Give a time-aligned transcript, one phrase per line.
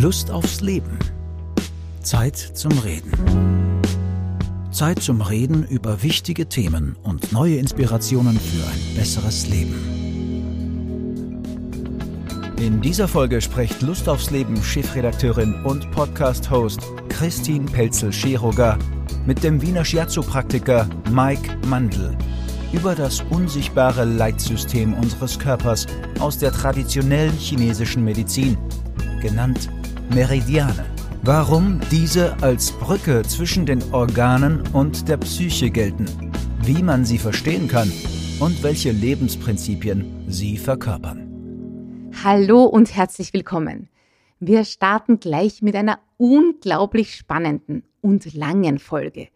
[0.00, 0.96] Lust aufs Leben.
[2.02, 3.10] Zeit zum Reden.
[4.70, 9.74] Zeit zum Reden über wichtige Themen und neue Inspirationen für ein besseres Leben.
[12.58, 18.78] In dieser Folge spricht Lust aufs Leben Chefredakteurin und Podcast-Host Christine Pelzel-Scheroger
[19.26, 22.16] mit dem Wiener Shiatsu-Praktiker Mike Mandl
[22.72, 25.88] über das unsichtbare Leitsystem unseres Körpers
[26.20, 28.56] aus der traditionellen chinesischen Medizin,
[29.20, 29.68] genannt
[30.14, 30.86] Meridiane.
[31.22, 36.06] Warum diese als Brücke zwischen den Organen und der Psyche gelten,
[36.62, 37.92] wie man sie verstehen kann
[38.40, 42.10] und welche Lebensprinzipien sie verkörpern.
[42.24, 43.90] Hallo und herzlich willkommen.
[44.40, 49.28] Wir starten gleich mit einer unglaublich spannenden und langen Folge.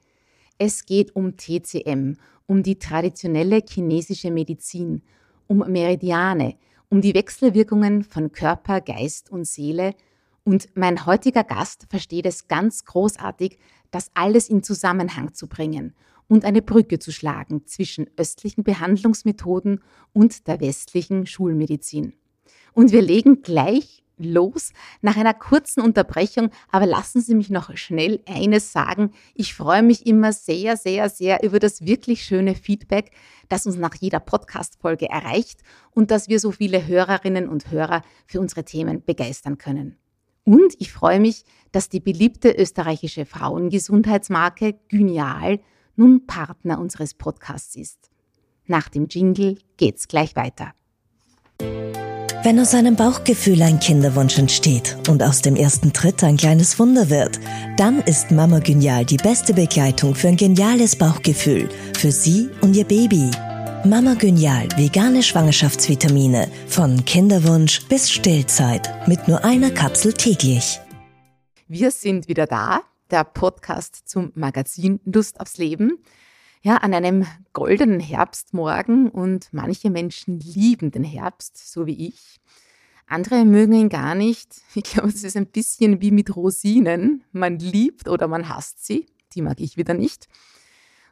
[0.57, 2.17] Es geht um TCM,
[2.47, 5.03] um die traditionelle chinesische Medizin,
[5.49, 6.55] um Meridiane,
[6.89, 9.95] um die Wechselwirkungen von Körper, Geist und Seele.
[10.45, 13.59] Und mein heutiger Gast versteht es ganz großartig,
[13.91, 15.95] das alles in Zusammenhang zu bringen
[16.29, 19.81] und eine Brücke zu schlagen zwischen östlichen Behandlungsmethoden
[20.13, 22.15] und der westlichen Schulmedizin.
[22.73, 26.51] Und wir legen gleich los nach einer kurzen Unterbrechung.
[26.71, 29.11] Aber lassen Sie mich noch schnell eines sagen.
[29.35, 33.11] Ich freue mich immer sehr, sehr, sehr über das wirklich schöne Feedback,
[33.49, 38.41] das uns nach jeder Podcast-Folge erreicht und dass wir so viele Hörerinnen und Hörer für
[38.41, 39.97] unsere Themen begeistern können.
[40.45, 45.61] Und ich freue mich, dass die beliebte österreichische Frauengesundheitsmarke Gynial
[45.97, 48.11] nun Partner unseres Podcasts ist.
[48.67, 50.73] Nach dem Jingle geht's gleich weiter.
[52.45, 57.09] Wenn aus einem Bauchgefühl ein Kinderwunsch entsteht und aus dem ersten Tritt ein kleines Wunder
[57.09, 57.39] wird,
[57.77, 62.85] dann ist Mama Genial die beste Begleitung für ein geniales Bauchgefühl, für Sie und Ihr
[62.85, 63.31] Baby.
[63.85, 70.81] Mama Genial, vegane Schwangerschaftsvitamine, von Kinderwunsch bis Stillzeit, mit nur einer Kapsel täglich.
[71.67, 75.99] Wir sind wieder da, der Podcast zum Magazin Lust aufs Leben
[76.63, 82.37] ja, an einem goldenen Herbstmorgen und manche Menschen lieben den Herbst, so wie ich.
[83.07, 84.63] Andere mögen ihn gar nicht.
[84.75, 87.25] Ich glaube, es ist ein bisschen wie mit Rosinen.
[87.33, 89.07] Man liebt oder man hasst sie.
[89.35, 90.29] Die mag ich wieder nicht.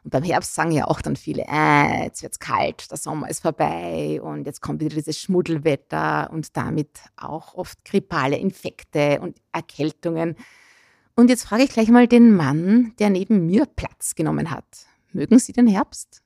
[0.03, 3.41] Und beim Herbst sagen ja auch dann viele, äh, jetzt wird's kalt, der Sommer ist
[3.41, 10.35] vorbei und jetzt kommt wieder dieses Schmuddelwetter und damit auch oft grippale Infekte und Erkältungen.
[11.15, 14.65] Und jetzt frage ich gleich mal den Mann, der neben mir Platz genommen hat.
[15.11, 16.23] Mögen Sie den Herbst?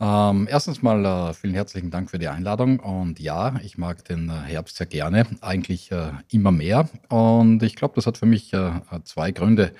[0.00, 2.80] Ähm, erstens mal äh, vielen herzlichen Dank für die Einladung.
[2.80, 6.88] Und ja, ich mag den äh, Herbst sehr gerne, eigentlich äh, immer mehr.
[7.08, 8.72] Und ich glaube, das hat für mich äh,
[9.04, 9.72] zwei Gründe.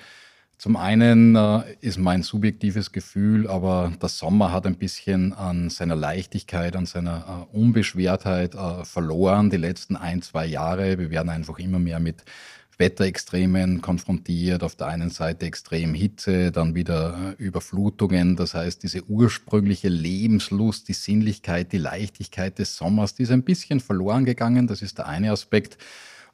[0.57, 5.95] Zum einen äh, ist mein subjektives Gefühl, aber der Sommer hat ein bisschen an seiner
[5.95, 10.97] Leichtigkeit, an seiner äh, Unbeschwertheit verloren die letzten ein, zwei Jahre.
[10.97, 12.23] Wir werden einfach immer mehr mit
[12.77, 14.63] Wetterextremen konfrontiert.
[14.63, 18.35] Auf der einen Seite extrem Hitze, dann wieder äh, Überflutungen.
[18.35, 23.79] Das heißt, diese ursprüngliche Lebenslust, die Sinnlichkeit, die Leichtigkeit des Sommers, die ist ein bisschen
[23.79, 24.67] verloren gegangen.
[24.67, 25.77] Das ist der eine Aspekt.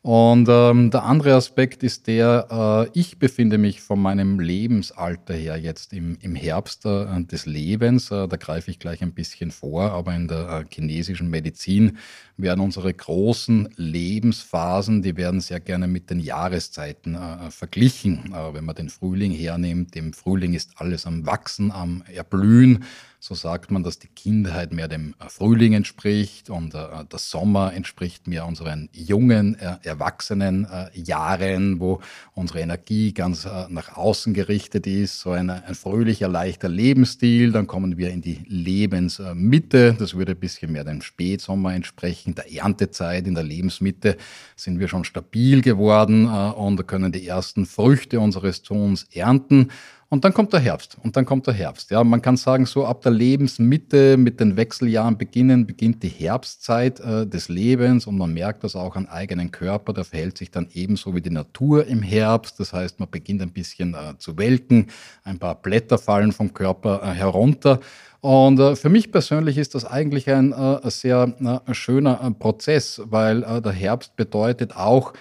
[0.04, 5.58] Und ähm, der andere Aspekt ist der, äh, ich befinde mich von meinem Lebensalter her
[5.58, 8.10] jetzt im, im Herbst äh, des Lebens.
[8.10, 12.00] Äh, da greife ich gleich ein bisschen vor, aber in der äh, chinesischen Medizin
[12.36, 18.34] werden unsere großen Lebensphasen, die werden sehr gerne mit den Jahreszeiten äh, verglichen.
[18.34, 22.86] Äh, wenn man den Frühling hernimmt, im Frühling ist alles am Wachsen, am Erblühen.
[23.24, 27.72] So sagt man, dass die Kindheit mehr dem äh, Frühling entspricht und äh, der Sommer
[27.72, 32.02] entspricht mehr unseren jungen, äh, erwachsenen äh, Jahren, wo
[32.34, 35.20] unsere Energie ganz äh, nach außen gerichtet ist.
[35.20, 37.52] So ein, ein fröhlicher, leichter Lebensstil.
[37.52, 39.96] Dann kommen wir in die Lebensmitte.
[40.00, 42.34] Das würde ein bisschen mehr dem Spätsommer entsprechen.
[42.34, 44.18] Der Erntezeit in der Lebensmitte
[44.56, 49.70] sind wir schon stabil geworden äh, und können die ersten Früchte unseres Tuns ernten.
[50.14, 50.98] Und dann kommt der Herbst.
[51.02, 51.90] Und dann kommt der Herbst.
[51.90, 57.00] Ja, man kann sagen, so ab der Lebensmitte mit den Wechseljahren beginnen, beginnt die Herbstzeit
[57.00, 59.94] äh, des Lebens und man merkt das auch an eigenen Körper.
[59.94, 62.60] Der verhält sich dann ebenso wie die Natur im Herbst.
[62.60, 64.88] Das heißt, man beginnt ein bisschen äh, zu welken.
[65.24, 67.80] Ein paar Blätter fallen vom Körper äh, herunter.
[68.20, 73.62] Und äh, für mich persönlich ist das eigentlich ein äh, sehr äh, schöner Prozess, weil
[73.62, 75.14] der Herbst bedeutet auch,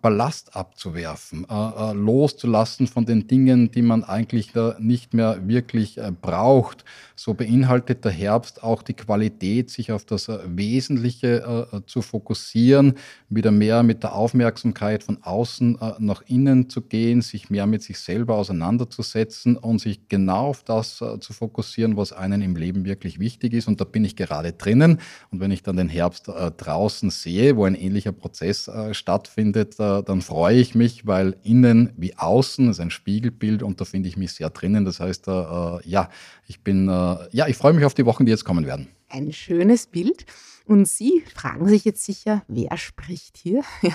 [0.00, 6.84] Ballast abzuwerfen, äh, äh, loszulassen von den Dingen, die man eigentlich nicht mehr wirklich braucht.
[7.14, 12.94] So beinhaltet der Herbst auch die Qualität, sich auf das Wesentliche zu fokussieren,
[13.28, 17.98] wieder mehr mit der Aufmerksamkeit von außen nach innen zu gehen, sich mehr mit sich
[17.98, 23.52] selber auseinanderzusetzen und sich genau auf das zu fokussieren, was einen im Leben wirklich wichtig
[23.52, 23.68] ist.
[23.68, 25.00] Und da bin ich gerade drinnen.
[25.30, 30.22] Und wenn ich dann den Herbst draußen sehe, wo ein ähnlicher Prozess stattfindet, äh, dann
[30.22, 34.32] freue ich mich, weil innen wie außen ist ein Spiegelbild und da finde ich mich
[34.32, 34.84] sehr drinnen.
[34.84, 36.08] Das heißt, äh, ja,
[36.46, 38.88] ich bin, äh, ja, ich freue mich auf die Wochen, die jetzt kommen werden.
[39.08, 40.26] Ein schönes Bild.
[40.64, 43.62] Und Sie fragen sich jetzt sicher, wer spricht hier?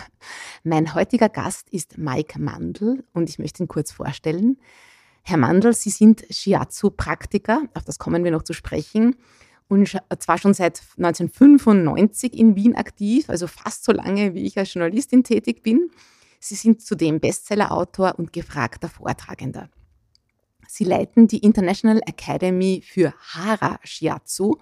[0.64, 4.58] mein heutiger Gast ist Mike Mandl und ich möchte ihn kurz vorstellen.
[5.24, 9.16] Herr Mandl, Sie sind Shiatsu-Praktiker, auf das kommen wir noch zu sprechen
[9.72, 9.88] und
[10.20, 15.24] zwar schon seit 1995 in Wien aktiv, also fast so lange, wie ich als Journalistin
[15.24, 15.90] tätig bin.
[16.42, 19.70] Sie sind zudem Bestsellerautor und gefragter Vortragender.
[20.68, 24.58] Sie leiten die International Academy für Hara Shiatsu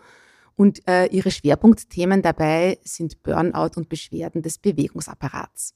[0.56, 5.74] und äh, ihre Schwerpunktthemen dabei sind Burnout und Beschwerden des Bewegungsapparats.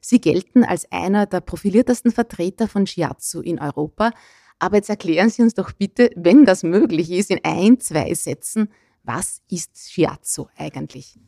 [0.00, 4.10] Sie gelten als einer der profiliertesten Vertreter von Shiatsu in Europa,
[4.62, 8.68] aber jetzt erklären Sie uns doch bitte, wenn das möglich ist, in ein, zwei Sätzen,
[9.02, 11.18] was ist Shiatsu eigentlich?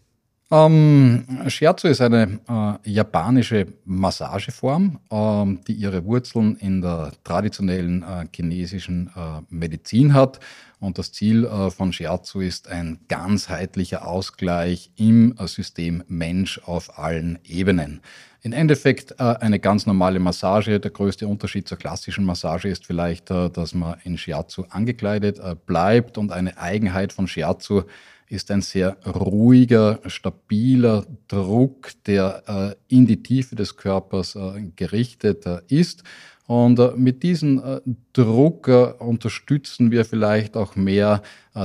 [0.50, 8.26] Ähm, Shiatsu ist eine äh, japanische Massageform, ähm, die ihre Wurzeln in der traditionellen äh,
[8.34, 10.40] chinesischen äh, Medizin hat.
[10.80, 16.98] Und das Ziel äh, von Shiatsu ist ein ganzheitlicher Ausgleich im äh, System Mensch auf
[16.98, 18.02] allen Ebenen.
[18.42, 20.78] Im Endeffekt äh, eine ganz normale Massage.
[20.78, 26.32] Der größte Unterschied zur klassischen Massage ist vielleicht, dass man in Shiatsu angekleidet bleibt und
[26.32, 27.84] eine Eigenheit von Shiatsu
[28.28, 34.36] ist ein sehr ruhiger, stabiler Druck, der in die Tiefe des Körpers
[34.76, 36.02] gerichtet ist.
[36.46, 37.80] Und äh, mit diesem äh,
[38.12, 41.22] Druck äh, unterstützen wir vielleicht auch mehr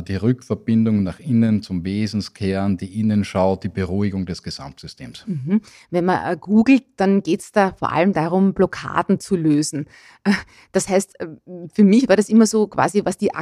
[0.07, 5.25] die Rückverbindung nach innen zum Wesenskern, die Innenschau, die Beruhigung des Gesamtsystems.
[5.25, 5.61] Mhm.
[5.89, 9.88] Wenn man googelt, dann geht es da vor allem darum, Blockaden zu lösen.
[10.73, 11.15] Das heißt,
[11.73, 13.33] für mich war das immer so quasi, was die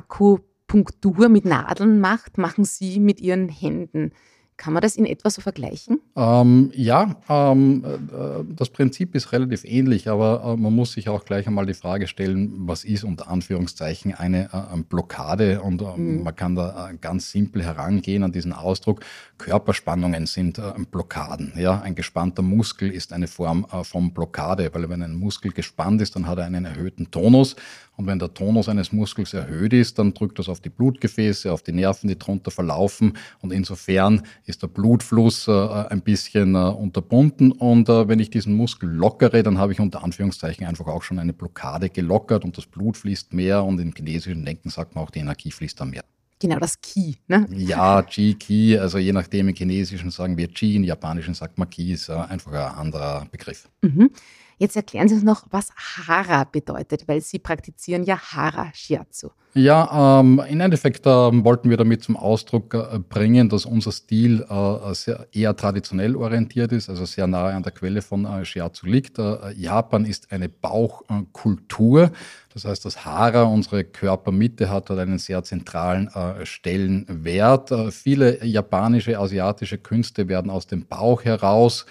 [0.68, 4.12] Akupunktur mit Nadeln macht, machen Sie mit Ihren Händen.
[4.58, 6.02] Kann man das in etwa so vergleichen?
[6.16, 11.26] Ähm, ja, ähm, äh, das Prinzip ist relativ ähnlich, aber äh, man muss sich auch
[11.26, 15.62] gleich einmal die Frage stellen, was ist unter Anführungszeichen eine äh, Blockade?
[15.62, 16.24] Und äh, mhm.
[16.24, 19.02] man kann da äh, ganz simpel herangehen an diesen Ausdruck.
[19.38, 21.54] Körperspannungen sind Blockaden.
[21.56, 21.80] Ja?
[21.82, 26.26] Ein gespannter Muskel ist eine Form von Blockade, weil wenn ein Muskel gespannt ist, dann
[26.26, 27.56] hat er einen erhöhten Tonus.
[27.98, 31.64] Und wenn der Tonus eines Muskels erhöht ist, dann drückt das auf die Blutgefäße, auf
[31.64, 33.18] die Nerven, die drunter verlaufen.
[33.42, 37.52] Und insofern ist der Blutfluss äh, ein bisschen äh, unterbunden.
[37.52, 41.20] Und äh, wenn ich diesen Muskel lockere, dann habe ich unter Anführungszeichen einfach auch schon
[41.20, 43.64] eine Blockade gelockert und das Blut fließt mehr.
[43.64, 46.04] Und im chinesischen Denken sagt man auch, die Energie fließt dann mehr.
[46.40, 47.48] Genau, das Ki, ne?
[47.52, 51.70] Ja, Qi, Ki, also je nachdem, im Chinesischen sagen wir Qi, im Japanischen sagt man
[51.70, 53.68] Ki, ist einfach ein anderer Begriff.
[53.82, 54.12] Mhm.
[54.60, 59.30] Jetzt erklären Sie uns noch, was Hara bedeutet, weil Sie praktizieren ja Hara Shiatsu.
[59.54, 64.46] Ja, ähm, im Endeffekt äh, wollten wir damit zum Ausdruck äh, bringen, dass unser Stil
[64.50, 68.88] äh, sehr, eher traditionell orientiert ist, also sehr nahe an der Quelle von äh, Shiatsu
[68.88, 69.20] liegt.
[69.20, 72.12] Äh, Japan ist eine Bauchkultur.
[72.54, 77.72] Das heißt, das Hara, unsere Körpermitte, hat dort einen sehr zentralen äh, Stellenwert.
[77.92, 81.86] viele japanische, asiatische Künste werden aus dem Bauch heraus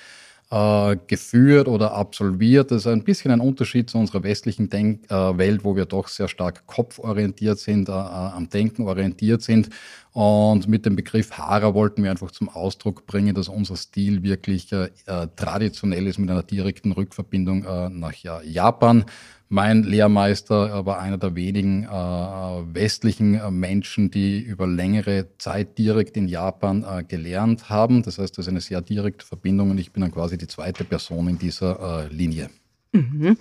[0.51, 2.71] äh, geführt oder absolviert.
[2.71, 6.09] Das ist ein bisschen ein Unterschied zu unserer westlichen Denk äh, Welt, wo wir doch
[6.09, 9.71] sehr stark kopforientiert sind, äh, äh, am Denken orientiert sind.
[10.13, 14.73] Und mit dem Begriff Hara wollten wir einfach zum Ausdruck bringen, dass unser Stil wirklich
[14.73, 19.05] äh, äh, traditionell ist mit einer direkten Rückverbindung nach Japan.
[19.49, 26.17] Mein Lehrmeister war einer der wenigen äh, westlichen äh, Menschen, die über längere Zeit direkt
[26.17, 28.03] in Japan äh, gelernt haben.
[28.03, 30.83] Das heißt, das ist eine sehr direkte Verbindung und ich bin dann quasi die zweite
[30.85, 32.51] Person in dieser äh, Linie.
[32.93, 33.37] Mhm.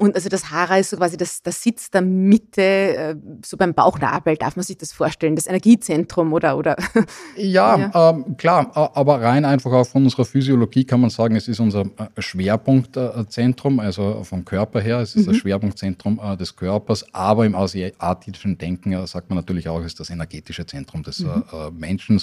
[0.00, 3.74] Und also das Hara ist so quasi das, das Sitz der Mitte, äh, so beim
[3.74, 6.56] Bauchnabel, darf man sich das vorstellen, das Energiezentrum oder?
[6.56, 6.74] oder
[7.36, 8.10] ja, ja.
[8.10, 11.82] Ähm, klar, aber rein einfach auch von unserer Physiologie kann man sagen, es ist unser
[11.82, 15.32] äh, Schwerpunktzentrum, also vom Körper her, es ist mhm.
[15.32, 20.00] das Schwerpunktzentrum äh, des Körpers, aber im asiatischen Denken sagt man natürlich auch, es ist
[20.00, 21.42] das energetische Zentrum des mhm.
[21.78, 22.22] Menschen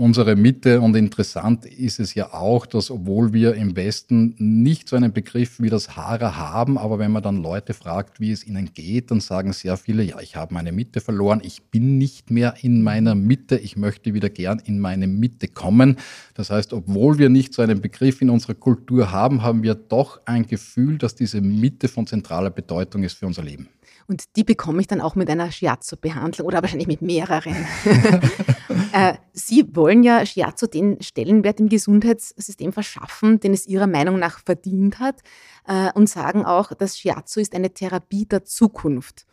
[0.00, 0.80] unsere Mitte.
[0.80, 5.60] Und interessant ist es ja auch, dass obwohl wir im Westen nicht so einen Begriff
[5.60, 9.20] wie das Hara haben, aber wenn man dann Leute fragt, wie es ihnen geht, dann
[9.20, 13.14] sagen sehr viele, ja, ich habe meine Mitte verloren, ich bin nicht mehr in meiner
[13.14, 15.96] Mitte, ich möchte wieder gern in meine Mitte kommen.
[16.32, 20.20] Das heißt, obwohl wir nicht so einen Begriff in unserer Kultur haben, haben wir doch
[20.24, 23.68] ein Gefühl, dass diese Mitte von zentraler Bedeutung ist für unser Leben.
[24.06, 27.54] Und die bekomme ich dann auch mit einer Shiatsu-Behandlung oder wahrscheinlich mit mehreren.
[28.92, 34.40] äh, Sie wollen ja Shiatsu den Stellenwert im Gesundheitssystem verschaffen, den es Ihrer Meinung nach
[34.40, 35.20] verdient hat,
[35.66, 39.26] äh, und sagen auch, dass Shiatsu ist eine Therapie der Zukunft.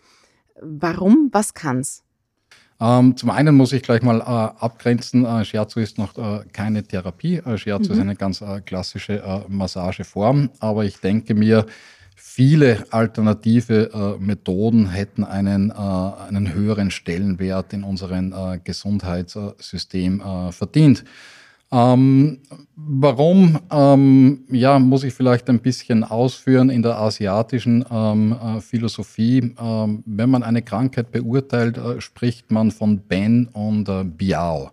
[0.62, 1.30] Warum?
[1.32, 2.04] Was kann's?
[2.80, 6.84] Ähm, zum einen muss ich gleich mal äh, abgrenzen, äh, Scherzo ist noch äh, keine
[6.84, 7.96] Therapie, äh, Scherzo mhm.
[7.96, 11.66] ist eine ganz äh, klassische Massageform, aber ich denke mir,
[12.18, 18.34] viele alternative Methoden hätten einen, einen höheren Stellenwert in unserem
[18.64, 20.22] Gesundheitssystem
[20.52, 21.04] verdient.
[21.70, 22.40] Ähm,
[22.78, 29.54] warum, ähm, ja, muss ich vielleicht ein bisschen ausführen in der asiatischen ähm, äh, Philosophie.
[29.60, 34.72] Ähm, wenn man eine Krankheit beurteilt, äh, spricht man von Ben und äh, Biao.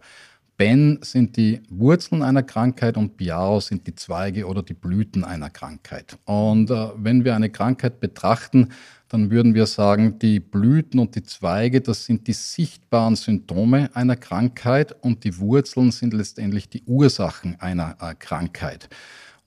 [0.57, 5.51] Ben sind die Wurzeln einer Krankheit und Biao sind die Zweige oder die Blüten einer
[5.51, 6.17] Krankheit.
[6.27, 8.69] Und äh, wenn wir eine Krankheit betrachten,
[9.09, 14.17] dann würden wir sagen, die Blüten und die Zweige, das sind die sichtbaren Symptome einer
[14.17, 18.89] Krankheit und die Wurzeln sind letztendlich die Ursachen einer äh, Krankheit.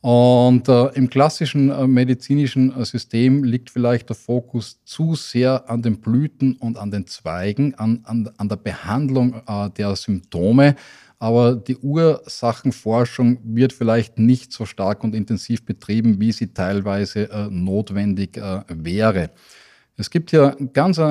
[0.09, 5.81] Und äh, im klassischen äh, medizinischen äh, System liegt vielleicht der Fokus zu sehr an
[5.81, 10.75] den Blüten und an den Zweigen, an, an, an der Behandlung äh, der Symptome
[11.19, 17.47] aber die Ursachenforschung wird vielleicht nicht so stark und intensiv betrieben, wie sie teilweise äh,
[17.49, 19.31] notwendig äh, wäre.
[19.95, 21.01] Es gibt hier ganz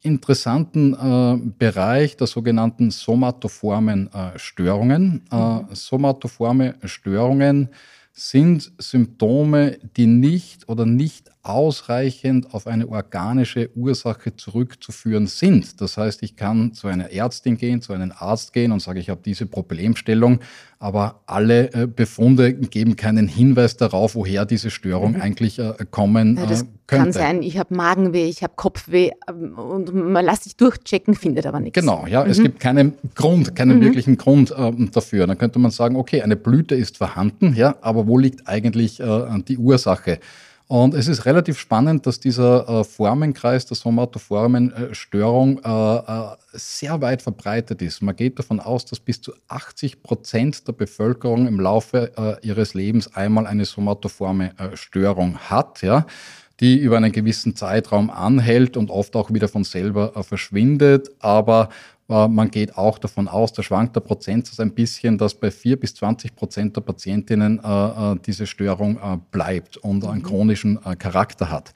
[0.00, 5.24] interessanten äh, Bereich der sogenannten somatoformen äh, Störungen.
[5.30, 5.66] Äh, mhm.
[5.72, 7.68] somatoforme Störungen
[8.18, 15.80] sind Symptome, die nicht oder nicht ausreichend auf eine organische Ursache zurückzuführen sind.
[15.80, 19.08] Das heißt, ich kann zu einer Ärztin gehen, zu einem Arzt gehen und sage, ich
[19.08, 20.40] habe diese Problemstellung,
[20.78, 25.22] aber alle äh, Befunde geben keinen Hinweis darauf, woher diese Störung mhm.
[25.22, 27.04] eigentlich äh, kommen ja, das äh, könnte.
[27.04, 31.46] Kann sein, ich habe Magenweh, ich habe Kopfweh ähm, und man lässt sich durchchecken, findet
[31.46, 31.80] aber nichts.
[31.80, 32.30] Genau, ja, mhm.
[32.30, 33.84] es gibt keinen Grund, keinen mhm.
[33.84, 35.26] wirklichen Grund äh, dafür.
[35.26, 39.42] Dann könnte man sagen, okay, eine Blüte ist vorhanden, ja, aber wo liegt eigentlich äh,
[39.48, 40.20] die Ursache?
[40.68, 47.22] Und es ist relativ spannend, dass dieser äh, Formenkreis der Somatoformenstörung äh, äh, sehr weit
[47.22, 48.02] verbreitet ist.
[48.02, 53.14] Man geht davon aus, dass bis zu 80 Prozent der Bevölkerung im Laufe ihres Lebens
[53.14, 55.82] einmal eine somatoforme Störung hat.
[55.82, 56.06] Ja
[56.60, 61.08] die über einen gewissen Zeitraum anhält und oft auch wieder von selber verschwindet.
[61.20, 61.68] Aber
[62.08, 65.94] man geht auch davon aus, da schwankt der Prozentsatz ein bisschen, dass bei 4 bis
[65.94, 70.22] 20 Prozent der Patientinnen äh, äh, diese Störung äh, bleibt und einen mhm.
[70.22, 71.72] chronischen Charakter hat.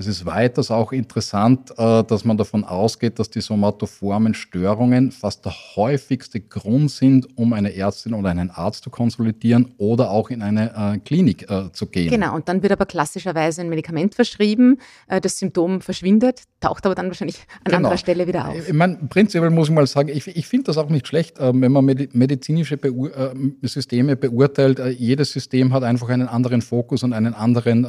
[0.00, 5.44] Es ist weiters auch interessant, äh, dass man davon ausgeht, dass die somatoformen Störungen fast
[5.44, 10.40] der häufigste Grund sind, um eine Ärztin oder einen Arzt zu konsolidieren oder auch in
[10.40, 12.10] eine äh, Klinik äh, zu gehen.
[12.10, 14.78] Genau, und dann wird aber klassischerweise ein Medikament verschrieben,
[15.08, 17.76] das Symptom verschwindet, taucht aber dann wahrscheinlich an genau.
[17.78, 18.68] anderer Stelle wieder auf.
[18.68, 21.72] Ich meine, prinzipiell muss ich mal sagen, ich, ich finde das auch nicht schlecht, wenn
[21.72, 24.80] man medizinische Beur Systeme beurteilt.
[24.98, 27.86] Jedes System hat einfach einen anderen Fokus und einen anderen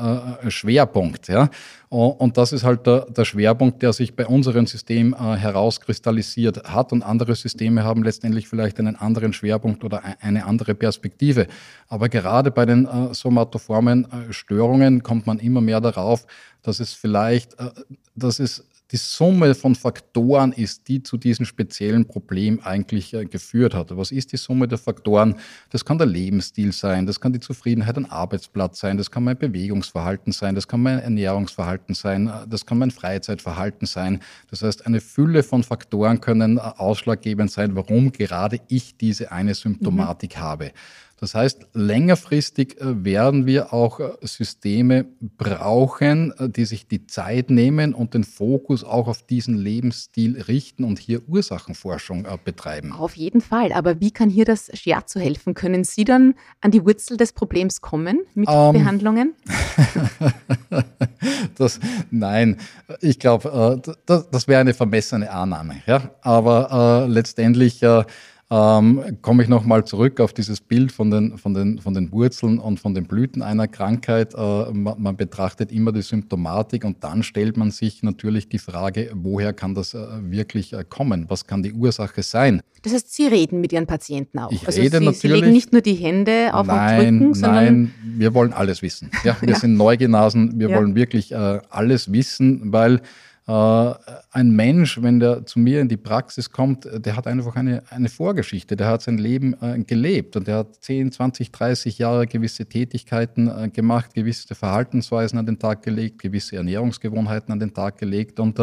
[0.50, 1.28] Schwerpunkt.
[1.28, 1.50] Ja?
[1.90, 1.99] Und
[2.34, 6.92] das ist halt der, der Schwerpunkt, der sich bei unserem System äh, herauskristallisiert hat.
[6.92, 11.48] Und andere Systeme haben letztendlich vielleicht einen anderen Schwerpunkt oder eine andere Perspektive.
[11.88, 16.26] Aber gerade bei den äh, somatoformen äh, Störungen kommt man immer mehr darauf,
[16.62, 17.70] dass es vielleicht, äh,
[18.16, 23.76] dass es die Summe von Faktoren ist, die zu diesem speziellen Problem eigentlich äh, geführt
[23.76, 23.96] hat.
[23.96, 25.36] Was ist die Summe der Faktoren?
[25.70, 29.38] Das kann der Lebensstil sein, das kann die Zufriedenheit am Arbeitsplatz sein, das kann mein
[29.38, 34.22] Bewegungsverhalten sein, das kann mein Ernährungsverhalten sein, äh, das kann mein Freizeitverhalten sein.
[34.50, 39.54] Das heißt, eine Fülle von Faktoren können äh, ausschlaggebend sein, warum gerade ich diese eine
[39.54, 40.42] Symptomatik mhm.
[40.42, 40.72] habe.
[41.20, 45.06] Das heißt, längerfristig äh, werden wir auch äh, Systeme
[45.38, 50.84] brauchen, äh, die sich die Zeit nehmen und den Fokus auch auf diesen Lebensstil richten
[50.84, 52.94] und hier Ursachenforschung betreiben.
[52.94, 53.74] Auf jeden Fall.
[53.74, 55.54] Aber wie kann hier das Shiatsu helfen?
[55.54, 58.74] Können Sie dann an die Wurzel des Problems kommen mit um, ähm.
[58.74, 59.34] Behandlungen?
[61.56, 61.80] das,
[62.12, 62.58] nein,
[63.02, 65.82] ich glaube, das, das wäre eine vermessene Annahme.
[65.86, 66.12] Ja?
[66.22, 68.04] Aber äh, letztendlich äh,
[68.52, 72.58] ähm, komme ich nochmal zurück auf dieses Bild von den, von, den, von den Wurzeln
[72.58, 74.34] und von den Blüten einer Krankheit.
[74.34, 79.12] Äh, man, man, betrachtet immer die Symptomatik und dann stellt man sich natürlich die Frage,
[79.14, 81.26] woher kann das äh, wirklich äh, kommen?
[81.28, 82.62] Was kann die Ursache sein?
[82.82, 84.52] Das heißt, Sie reden mit Ihren Patienten auch.
[84.52, 87.34] Ich also rede Sie, natürlich, Sie legen nicht nur die Hände auf nein, den Rücken,
[87.36, 87.66] sondern...
[87.66, 89.12] Nein, wir wollen alles wissen.
[89.24, 89.56] Ja, wir ja.
[89.60, 90.78] sind Neugenasen, wir ja.
[90.78, 93.02] wollen wirklich äh, alles wissen, weil
[93.50, 98.10] ein Mensch, wenn der zu mir in die Praxis kommt, der hat einfach eine, eine
[98.10, 102.68] Vorgeschichte, der hat sein Leben äh, gelebt und der hat 10, 20, 30 Jahre gewisse
[102.68, 108.40] Tätigkeiten äh, gemacht, gewisse Verhaltensweisen an den Tag gelegt, gewisse Ernährungsgewohnheiten an den Tag gelegt
[108.40, 108.60] und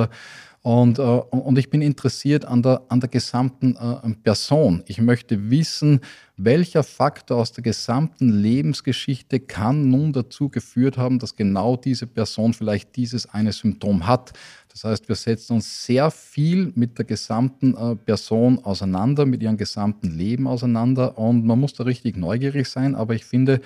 [0.67, 4.83] Und, äh, und ich bin interessiert an der, an der gesamten äh, Person.
[4.89, 6.01] Ich möchte wissen,
[6.37, 12.53] welcher Faktor aus der gesamten Lebensgeschichte kann nun dazu geführt haben, dass genau diese Person
[12.53, 14.33] vielleicht dieses eine Symptom hat.
[14.73, 19.59] Das heißt, wir setzen uns sehr viel mit der gesamten äh, Person auseinander, mit ihrem
[19.59, 23.61] gesamten Leben auseinander und man muss da richtig neugierig sein, aber ich finde,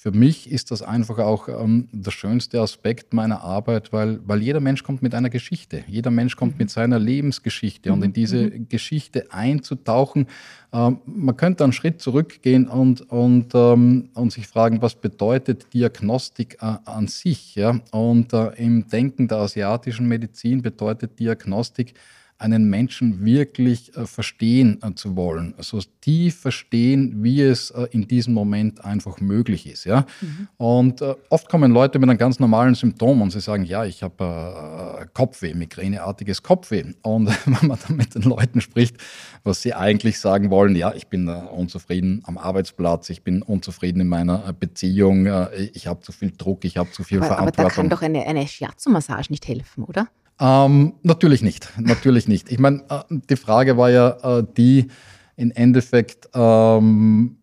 [0.00, 4.60] für mich ist das einfach auch ähm, der schönste Aspekt meiner Arbeit, weil, weil jeder
[4.60, 5.82] Mensch kommt mit einer Geschichte.
[5.88, 6.58] Jeder Mensch kommt mhm.
[6.58, 7.92] mit seiner Lebensgeschichte.
[7.92, 8.14] Und in mhm.
[8.14, 8.68] diese mhm.
[8.68, 10.28] Geschichte einzutauchen,
[10.72, 16.58] ähm, man könnte einen Schritt zurückgehen und, und, ähm, und sich fragen, was bedeutet Diagnostik
[16.60, 17.56] äh, an sich?
[17.56, 17.80] Ja?
[17.90, 21.94] Und äh, im Denken der asiatischen Medizin bedeutet Diagnostik,
[22.38, 28.06] einen Menschen wirklich äh, verstehen äh, zu wollen, so tief verstehen, wie es äh, in
[28.06, 29.84] diesem Moment einfach möglich ist.
[29.84, 30.06] Ja?
[30.20, 30.48] Mhm.
[30.56, 35.08] Und oft kommen Leute mit einem ganz normalen Symptom und sie sagen, ja, ich habe
[35.14, 36.84] Kopfweh, migräneartiges Kopfweh.
[37.02, 38.96] Und wenn man dann mit den Leuten spricht,
[39.42, 44.08] was sie eigentlich sagen wollen, ja, ich bin unzufrieden am Arbeitsplatz, ich bin unzufrieden in
[44.08, 45.28] meiner Beziehung,
[45.72, 47.64] ich habe zu viel Druck, ich habe zu viel aber, Verantwortung.
[47.64, 50.08] Aber da kann doch eine, eine Shiatsu-Massage nicht helfen, oder?
[50.40, 52.50] Ähm, natürlich nicht, natürlich nicht.
[52.50, 54.88] Ich meine, äh, die Frage war ja äh, die,
[55.36, 57.38] im Endeffekt, ähm,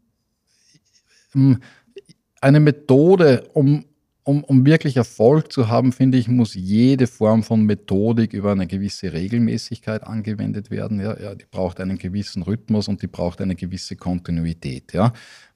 [2.42, 3.86] eine Methode, um,
[4.24, 8.68] um, um wirklich Erfolg zu haben, finde ich, muss jede Form von Methodik über eine
[8.68, 11.00] gewisse Regelmäßigkeit angewendet werden.
[11.00, 14.94] Ja, ja, die braucht einen gewissen Rhythmus und die braucht eine gewisse Kontinuität.
[14.94, 15.12] Ja.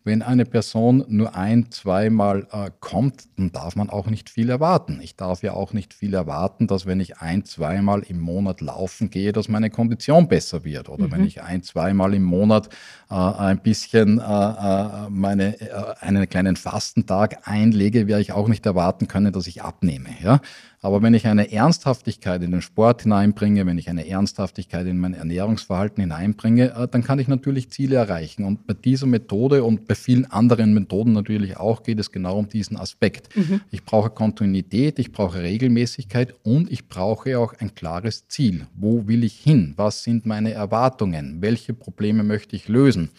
[0.09, 5.01] Wenn eine Person nur ein, zweimal äh, kommt, dann darf man auch nicht viel erwarten.
[5.03, 9.11] Ich darf ja auch nicht viel erwarten, dass wenn ich ein, zweimal im Monat laufen
[9.11, 10.89] gehe, dass meine Kondition besser wird.
[10.89, 11.11] Oder mhm.
[11.11, 12.69] wenn ich ein, zweimal im Monat
[13.11, 18.65] äh, ein bisschen äh, äh meine, äh, einen kleinen Fastentag einlege, werde ich auch nicht
[18.65, 20.09] erwarten können, dass ich abnehme.
[20.23, 20.41] Ja?
[20.81, 25.13] Aber wenn ich eine Ernsthaftigkeit in den Sport hineinbringe, wenn ich eine Ernsthaftigkeit in mein
[25.13, 28.45] Ernährungsverhalten hineinbringe, äh, dann kann ich natürlich Ziele erreichen.
[28.45, 32.47] Und bei dieser Methode und bei vielen anderen Methoden natürlich auch geht es genau um
[32.47, 33.35] diesen Aspekt.
[33.35, 33.59] Mhm.
[33.71, 38.67] Ich brauche Kontinuität, ich brauche Regelmäßigkeit und ich brauche auch ein klares Ziel.
[38.73, 39.73] Wo will ich hin?
[39.75, 41.41] Was sind meine Erwartungen?
[41.41, 43.09] Welche Probleme möchte ich lösen?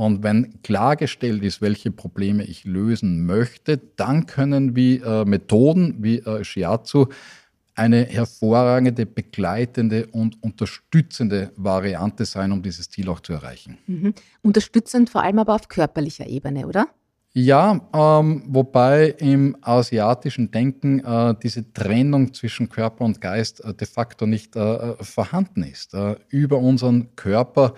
[0.00, 6.20] Und wenn klargestellt ist, welche Probleme ich lösen möchte, dann können wir äh, Methoden wie
[6.20, 7.08] äh, Shiatsu
[7.74, 13.76] eine hervorragende, begleitende und unterstützende Variante sein, um dieses Ziel auch zu erreichen.
[13.86, 14.14] Mhm.
[14.40, 16.86] Unterstützend vor allem aber auf körperlicher Ebene, oder?
[17.34, 23.86] Ja, ähm, wobei im asiatischen Denken äh, diese Trennung zwischen Körper und Geist äh, de
[23.86, 25.92] facto nicht äh, vorhanden ist.
[25.92, 27.74] Äh, über unseren Körper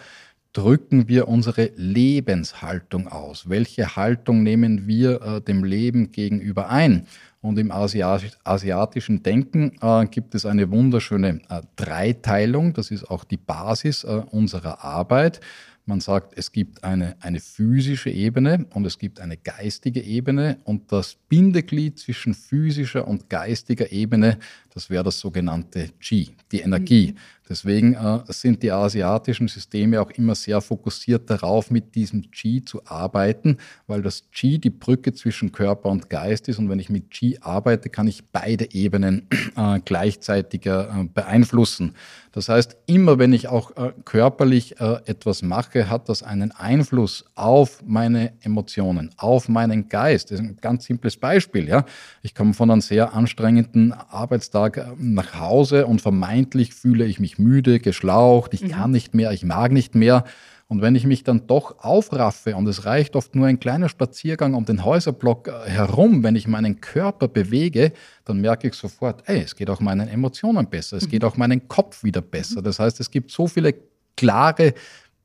[0.53, 3.49] drücken wir unsere Lebenshaltung aus?
[3.49, 7.07] Welche Haltung nehmen wir äh, dem Leben gegenüber ein?
[7.41, 12.73] Und im asiatischen Denken äh, gibt es eine wunderschöne äh, Dreiteilung.
[12.73, 15.41] Das ist auch die Basis äh, unserer Arbeit.
[15.85, 20.93] Man sagt, es gibt eine, eine physische Ebene und es gibt eine geistige Ebene und
[20.93, 24.39] das Bindeglied zwischen physischer und geistiger Ebene,
[24.75, 27.15] das wäre das sogenannte Qi, die Energie.
[27.49, 32.81] Deswegen äh, sind die asiatischen Systeme auch immer sehr fokussiert darauf, mit diesem Qi zu
[32.87, 36.59] arbeiten, weil das Qi die Brücke zwischen Körper und Geist ist.
[36.59, 41.95] Und wenn ich mit Qi arbeite, kann ich beide Ebenen äh, gleichzeitig äh, beeinflussen.
[42.31, 47.27] Das heißt, immer wenn ich auch äh, körperlich äh, etwas mache, hat das einen Einfluss
[47.35, 50.31] auf meine Emotionen, auf meinen Geist.
[50.31, 51.69] Das ist ein ganz simples Beispiel.
[51.69, 51.85] Ja?
[52.23, 57.39] Ich komme von einem sehr anstrengenden Arbeitstag äh, nach Hause und vermeintlich fühle ich mich
[57.39, 58.69] müde, geschlaucht, ich mhm.
[58.69, 60.25] kann nicht mehr, ich mag nicht mehr.
[60.69, 64.55] Und wenn ich mich dann doch aufraffe, und es reicht oft nur ein kleiner Spaziergang
[64.55, 67.93] um den Häuserblock äh, herum, wenn ich meinen Körper bewege,
[68.25, 71.11] dann merke ich sofort, ey, es geht auch meinen Emotionen besser, es mhm.
[71.11, 72.61] geht auch meinen Kopf wieder besser.
[72.61, 72.65] Mhm.
[72.65, 73.75] Das heißt, es gibt so viele
[74.17, 74.73] klare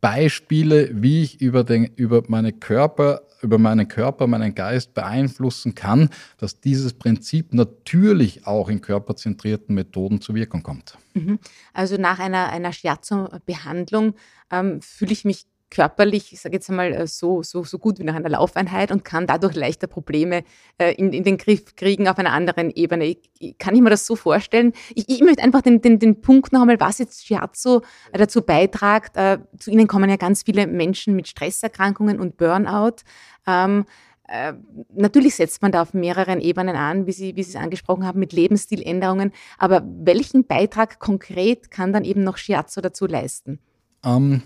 [0.01, 6.09] Beispiele, wie ich über, den, über meine Körper über meinen Körper, meinen Geist beeinflussen kann,
[6.37, 10.97] dass dieses Prinzip natürlich auch in körperzentrierten Methoden zur Wirkung kommt.
[11.13, 11.39] Mhm.
[11.73, 14.15] Also nach einer, einer Shiatsu-Behandlung
[14.51, 18.03] ähm, fühle ich mich körperlich, ich sage jetzt einmal, äh, so, so, so gut wie
[18.03, 20.43] nach einer Laufeinheit und kann dadurch leichter Probleme
[20.77, 23.05] äh, in, in den Griff kriegen auf einer anderen Ebene.
[23.39, 24.73] Ich, kann ich mir das so vorstellen?
[24.95, 27.81] Ich, ich möchte einfach den, den, den Punkt noch einmal, was jetzt Shiatsu
[28.13, 29.17] dazu beitragt.
[29.17, 33.03] Äh, zu Ihnen kommen ja ganz viele Menschen mit Stresserkrankungen und Burnout.
[33.45, 33.85] Ähm,
[34.27, 34.53] äh,
[34.93, 38.19] natürlich setzt man da auf mehreren Ebenen an, wie Sie, wie Sie es angesprochen haben,
[38.19, 39.31] mit Lebensstiländerungen.
[39.57, 43.59] Aber welchen Beitrag konkret kann dann eben noch Shiatsu dazu leisten?
[44.03, 44.43] Ähm,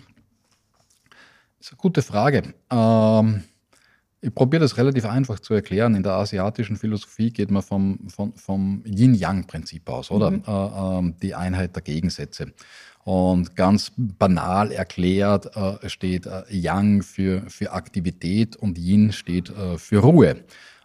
[1.62, 2.54] das ist eine gute Frage.
[2.72, 3.44] Ähm,
[4.24, 5.96] Ich probiere das relativ einfach zu erklären.
[5.96, 10.30] In der asiatischen Philosophie geht man vom, vom, vom Yin-Yang-Prinzip aus, oder?
[10.30, 10.44] Mhm.
[10.48, 12.54] Äh, äh, die Einheit der Gegensätze.
[13.04, 19.80] Und ganz banal erklärt äh, steht äh, Yang für, für Aktivität und Yin steht äh,
[19.80, 20.44] für Ruhe.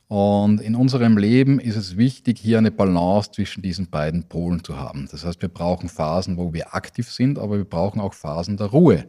[0.09, 4.79] Und in unserem Leben ist es wichtig, hier eine Balance zwischen diesen beiden Polen zu
[4.79, 5.09] haben.
[5.11, 8.69] Das heißt, wir brauchen Phasen, wo wir aktiv sind, aber wir brauchen auch Phasen der
[8.69, 9.05] Ruhe.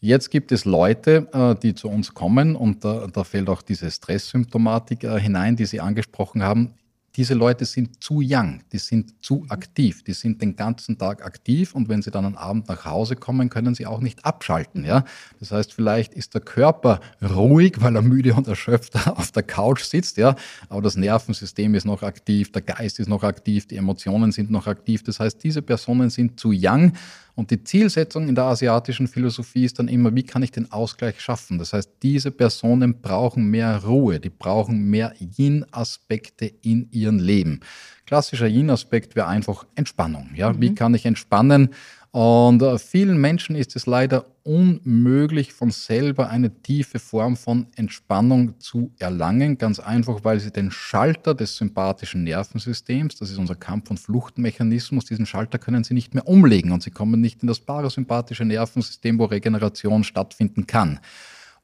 [0.00, 3.90] Jetzt gibt es Leute, äh, die zu uns kommen und da, da fällt auch diese
[3.90, 6.74] Stresssymptomatik äh, hinein, die Sie angesprochen haben
[7.18, 11.74] diese Leute sind zu young, die sind zu aktiv, die sind den ganzen Tag aktiv
[11.74, 14.84] und wenn sie dann am Abend nach Hause kommen, können sie auch nicht abschalten.
[14.84, 15.04] Ja?
[15.40, 19.82] Das heißt, vielleicht ist der Körper ruhig, weil er müde und erschöpft auf der Couch
[19.82, 20.36] sitzt, ja,
[20.68, 24.68] aber das Nervensystem ist noch aktiv, der Geist ist noch aktiv, die Emotionen sind noch
[24.68, 25.02] aktiv.
[25.02, 26.92] Das heißt, diese Personen sind zu young
[27.38, 31.20] und die Zielsetzung in der asiatischen Philosophie ist dann immer, wie kann ich den Ausgleich
[31.20, 31.56] schaffen?
[31.60, 37.60] Das heißt, diese Personen brauchen mehr Ruhe, die brauchen mehr Yin-Aspekte in ihrem Leben.
[38.06, 40.30] Klassischer Yin-Aspekt wäre einfach Entspannung.
[40.34, 40.52] Ja?
[40.52, 40.60] Mhm.
[40.60, 41.68] Wie kann ich entspannen?
[42.10, 48.58] Und äh, vielen Menschen ist es leider unmöglich, von selber eine tiefe Form von Entspannung
[48.60, 49.58] zu erlangen.
[49.58, 55.04] Ganz einfach, weil sie den Schalter des sympathischen Nervensystems, das ist unser Kampf- und Fluchtmechanismus,
[55.04, 59.18] diesen Schalter können sie nicht mehr umlegen und sie kommen nicht in das parasympathische Nervensystem,
[59.18, 61.00] wo Regeneration stattfinden kann.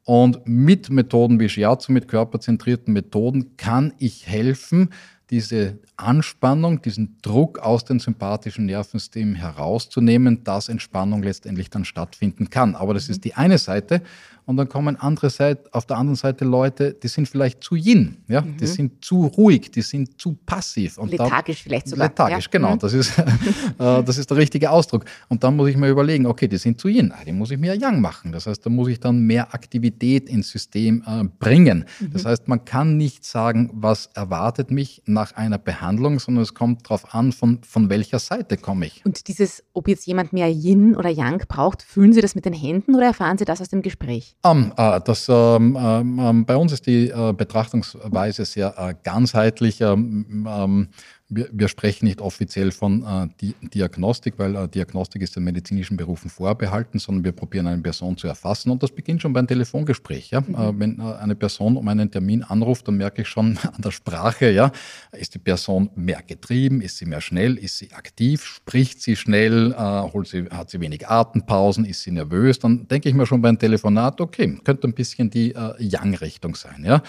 [0.04, 4.90] Und mit Methoden wie Shiatsu, mit körperzentrierten Methoden, kann ich helfen,
[5.30, 12.74] diese Anspannung, diesen Druck aus dem sympathischen Nervensystem herauszunehmen, dass Entspannung letztendlich dann stattfinden kann.
[12.74, 14.02] Aber das ist die eine Seite.
[14.46, 18.18] Und dann kommen andere Seite, auf der anderen Seite Leute, die sind vielleicht zu yin,
[18.28, 18.58] ja, mhm.
[18.58, 20.98] die sind zu ruhig, die sind zu passiv.
[20.98, 22.08] Und lethargisch da, vielleicht sogar.
[22.08, 22.50] Lethargisch, ja.
[22.50, 22.78] genau, mhm.
[22.78, 23.24] das, ist, äh,
[23.78, 25.06] das ist der richtige Ausdruck.
[25.28, 27.58] Und dann muss ich mir überlegen, okay, die sind zu yin, ah, die muss ich
[27.58, 28.32] mehr yang machen.
[28.32, 31.86] Das heißt, da muss ich dann mehr Aktivität ins System äh, bringen.
[32.00, 32.10] Mhm.
[32.12, 36.84] Das heißt, man kann nicht sagen, was erwartet mich nach einer Behandlung, sondern es kommt
[36.84, 39.04] darauf an, von, von welcher Seite komme ich.
[39.06, 42.52] Und dieses, ob jetzt jemand mehr Yin oder Yang braucht, fühlen Sie das mit den
[42.52, 44.33] Händen oder erfahren Sie das aus dem Gespräch?
[44.42, 49.80] Um, äh, das, ähm, ähm, bei uns ist die äh, Betrachtungsweise sehr äh, ganzheitlich.
[51.30, 55.96] Wir, wir, sprechen nicht offiziell von äh, Di Diagnostik, weil äh, Diagnostik ist den medizinischen
[55.96, 60.30] Berufen vorbehalten, sondern wir probieren eine Person zu erfassen und das beginnt schon beim Telefongespräch.
[60.30, 60.42] Ja?
[60.42, 60.54] Mhm.
[60.54, 63.90] Äh, wenn äh, eine Person um einen Termin anruft, dann merke ich schon an der
[63.90, 64.70] Sprache, ja,
[65.12, 69.72] ist die Person mehr getrieben, ist sie mehr schnell, ist sie aktiv, spricht sie schnell,
[69.72, 73.58] äh, sie, hat sie wenig Atempausen, ist sie nervös, dann denke ich mir schon beim
[73.58, 76.84] Telefonat, okay, könnte ein bisschen die äh, Young-Richtung sein.
[76.84, 77.02] Ja?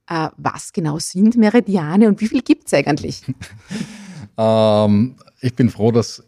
[0.06, 3.22] Äh, was genau sind Meridiane und wie viel gibt es eigentlich?
[4.37, 6.22] ähm, ich bin froh, dass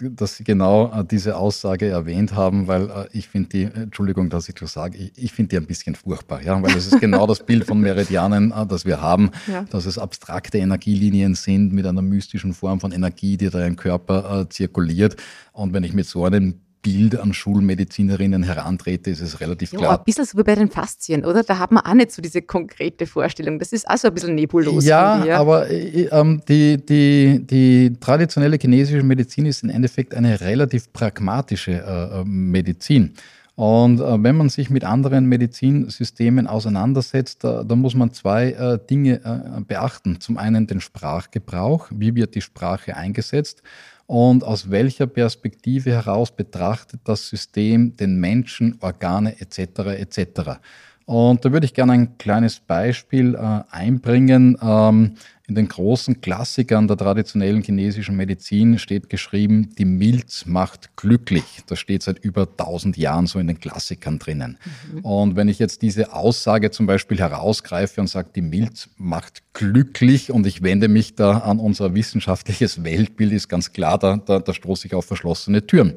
[0.00, 4.48] dass Sie genau äh, diese Aussage erwähnt haben, weil äh, ich finde die, Entschuldigung, dass
[4.48, 7.26] ich das sage, ich, ich finde die ein bisschen furchtbar, ja, weil es ist genau
[7.26, 9.62] das Bild von Meridianen, das wir haben, ja.
[9.70, 14.42] dass es abstrakte Energielinien sind mit einer mystischen Form von Energie, die da im Körper
[14.42, 15.16] äh, zirkuliert.
[15.52, 19.82] Und wenn ich mit so einem Bild an Schulmedizinerinnen herantrete, ist es relativ klar.
[19.82, 21.42] Ja, ein bisschen so wie bei den Faszien, oder?
[21.42, 23.58] Da hat man auch nicht so diese konkrete Vorstellung.
[23.58, 24.84] Das ist auch so ein bisschen nebulos.
[24.84, 30.92] Ja, aber äh, ähm, die, die, die traditionelle chinesische Medizin ist im Endeffekt eine relativ
[30.92, 33.14] pragmatische äh, äh Medizin.
[33.56, 38.78] Und äh, wenn man sich mit anderen Medizinsystemen auseinandersetzt, da, da muss man zwei äh,
[38.90, 40.20] Dinge äh, beachten.
[40.20, 43.62] Zum einen den Sprachgebrauch, wie wird die Sprache eingesetzt
[44.06, 49.80] und aus welcher Perspektive heraus betrachtet das System den Menschen, Organe etc.
[49.98, 50.58] etc.
[51.06, 54.56] Und da würde ich gerne ein kleines Beispiel äh, einbringen.
[54.62, 55.14] Ähm,
[55.46, 61.62] in den großen Klassikern der traditionellen chinesischen Medizin steht geschrieben, die Milz macht glücklich.
[61.66, 64.56] Das steht seit über 1000 Jahren so in den Klassikern drinnen.
[64.92, 65.00] Mhm.
[65.00, 70.32] Und wenn ich jetzt diese Aussage zum Beispiel herausgreife und sage, die Milz macht glücklich
[70.32, 74.54] und ich wende mich da an unser wissenschaftliches Weltbild, ist ganz klar, da, da, da
[74.54, 75.94] stoße ich auf verschlossene Türen.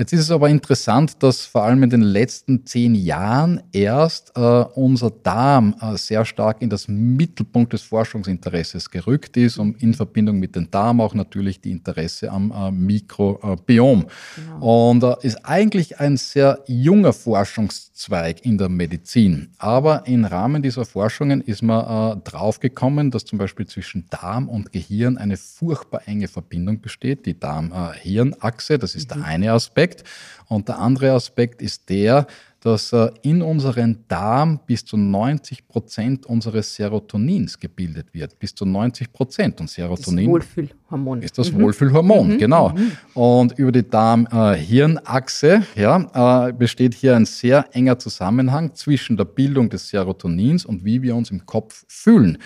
[0.00, 4.40] Jetzt ist es aber interessant, dass vor allem in den letzten zehn Jahren erst äh,
[4.40, 10.38] unser Darm äh, sehr stark in das Mittelpunkt des Forschungsinteresses gerückt ist und in Verbindung
[10.38, 14.06] mit dem Darm auch natürlich die Interesse am äh, Mikrobiom.
[14.36, 14.90] Genau.
[14.90, 19.48] Und äh, ist eigentlich ein sehr junger Forschungszweig in der Medizin.
[19.58, 24.70] Aber im Rahmen dieser Forschungen ist man äh, draufgekommen, dass zum Beispiel zwischen Darm und
[24.70, 29.14] Gehirn eine furchtbar enge Verbindung besteht, die Darm-Hirn-Achse, das ist mhm.
[29.14, 29.87] der eine Aspekt.
[29.88, 30.04] Aspekt.
[30.48, 32.26] Und der andere Aspekt ist der,
[32.60, 38.36] dass äh, in unserem Darm bis zu 90 Prozent unseres Serotonins gebildet wird.
[38.38, 39.60] Bis zu 90 Prozent.
[39.60, 41.22] Und Serotonin das Wohlfühlhormon.
[41.22, 41.62] ist das mhm.
[41.62, 42.38] Wohlfühlhormon, mhm.
[42.38, 42.70] genau.
[42.70, 42.92] Mhm.
[43.14, 49.70] Und über die Darm-Hirn-Achse ja, äh, besteht hier ein sehr enger Zusammenhang zwischen der Bildung
[49.70, 52.38] des Serotonins und wie wir uns im Kopf fühlen.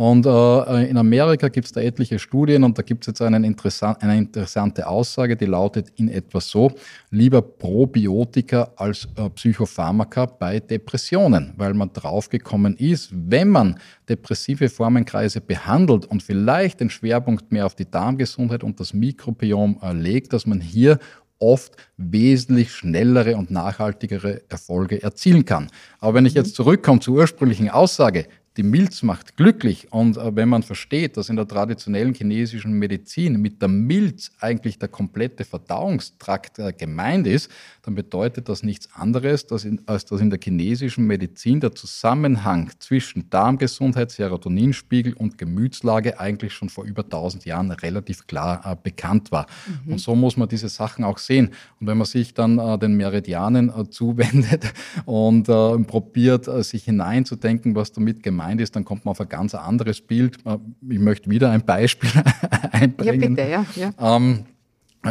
[0.00, 3.44] Und äh, in Amerika gibt es da etliche Studien und da gibt es jetzt einen
[3.44, 6.72] interessant, eine interessante Aussage, die lautet in etwa so,
[7.10, 15.42] lieber Probiotika als äh, Psychopharmaka bei Depressionen, weil man draufgekommen ist, wenn man depressive Formenkreise
[15.42, 20.46] behandelt und vielleicht den Schwerpunkt mehr auf die Darmgesundheit und das Mikrobiom äh, legt, dass
[20.46, 20.98] man hier
[21.40, 25.68] oft wesentlich schnellere und nachhaltigere Erfolge erzielen kann.
[25.98, 29.92] Aber wenn ich jetzt zurückkomme zur ursprünglichen Aussage, die Milz macht glücklich.
[29.92, 34.78] Und äh, wenn man versteht, dass in der traditionellen chinesischen Medizin mit der Milz eigentlich
[34.78, 37.48] der komplette Verdauungstrakt äh, gemeint ist,
[37.82, 39.46] dann bedeutet das nichts anderes,
[39.86, 46.68] als dass in der chinesischen Medizin der Zusammenhang zwischen Darmgesundheit, Serotoninspiegel und Gemütslage eigentlich schon
[46.68, 49.46] vor über 1000 Jahren relativ klar äh, bekannt war.
[49.86, 49.92] Mhm.
[49.92, 51.50] Und so muss man diese Sachen auch sehen.
[51.78, 54.72] Und wenn man sich dann den Meridianen zuwendet
[55.06, 59.54] und probiert, sich hineinzudenken, was damit gemeint gemeint ist, dann kommt man auf ein ganz
[59.54, 60.38] anderes Bild.
[60.44, 62.10] Äh, ich möchte wieder ein Beispiel
[62.72, 63.36] einbringen.
[63.36, 63.92] Ja, bitte, ja.
[63.98, 64.16] ja.
[64.16, 64.44] Ähm,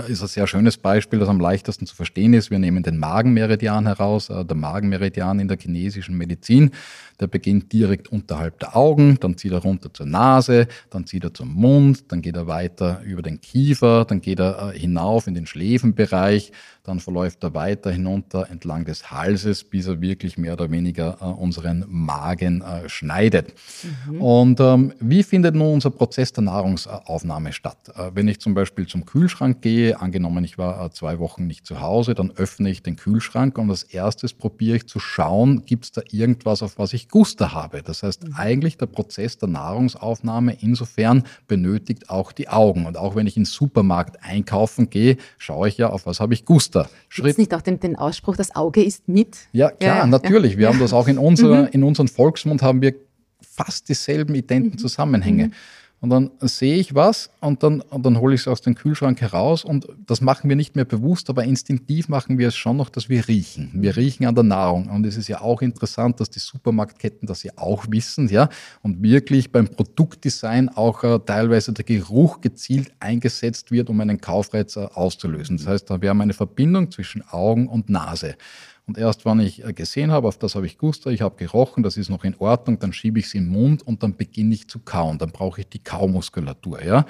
[0.08, 2.52] ist ein sehr schönes Beispiel, das am leichtesten zu verstehen ist.
[2.52, 4.30] Wir nehmen den Magenmeridian heraus.
[4.30, 6.72] Äh, der Magenmeridian in der chinesischen Medizin,
[7.20, 11.34] der beginnt direkt unterhalb der Augen, dann zieht er runter zur Nase, dann zieht er
[11.34, 15.34] zum Mund, dann geht er weiter über den Kiefer, dann geht er äh, hinauf in
[15.34, 16.52] den Schläfenbereich,
[16.84, 21.26] dann verläuft er weiter hinunter entlang des Halses, bis er wirklich mehr oder weniger äh,
[21.26, 23.54] unseren Magen schneidet.
[24.08, 24.22] Mhm.
[24.22, 27.78] Und ähm, wie findet nun unser Prozess der Nahrungsaufnahme statt?
[28.14, 31.82] Wenn ich zum Beispiel zum Kühlschrank gehe, angenommen ich war äh, zwei Wochen nicht zu
[31.82, 35.92] Hause, dann öffne ich den Kühlschrank und als erstes probiere ich zu schauen, gibt es
[35.92, 37.82] da irgendwas, auf was ich Guster habe.
[37.84, 38.34] Das heißt, mhm.
[38.36, 42.86] eigentlich der Prozess der Nahrungsaufnahme insofern benötigt auch die Augen.
[42.86, 46.34] Und auch wenn ich in den Supermarkt einkaufen gehe, schaue ich ja, auf was habe
[46.34, 46.90] ich Guster.
[47.08, 47.38] Schritt.
[47.38, 49.38] nicht auch den, den, Ausspruch, das Auge ist mit?
[49.52, 50.58] Ja, klar, ja, natürlich.
[50.58, 51.70] Wir haben das auch in, unserer, mhm.
[51.72, 52.96] in unserem Volksmund haben wir
[53.42, 54.78] fast dieselben identen mhm.
[54.78, 55.52] Zusammenhänge.
[56.02, 59.20] Und dann sehe ich was und dann, und dann hole ich es aus dem Kühlschrank
[59.20, 62.90] heraus und das machen wir nicht mehr bewusst, aber instinktiv machen wir es schon noch,
[62.90, 63.72] dass wir riechen.
[63.74, 64.90] Wir riechen an der Nahrung.
[64.90, 68.48] Und es ist ja auch interessant, dass die Supermarktketten das ja auch wissen, ja,
[68.82, 74.78] und wirklich beim Produktdesign auch äh, teilweise der Geruch gezielt eingesetzt wird, um einen Kaufreiz
[74.78, 75.58] äh, auszulösen.
[75.58, 78.36] Das heißt, wir haben eine Verbindung zwischen Augen und Nase.
[78.90, 81.84] Und erst, wenn ich äh, gesehen habe, auf das habe ich Guster, ich habe gerochen,
[81.84, 84.68] das ist noch in Ordnung, dann schiebe ich es den Mund und dann beginne ich
[84.68, 85.20] zu kauen.
[85.20, 86.84] Dann brauche ich die Kaumuskulatur.
[86.84, 87.06] Ja?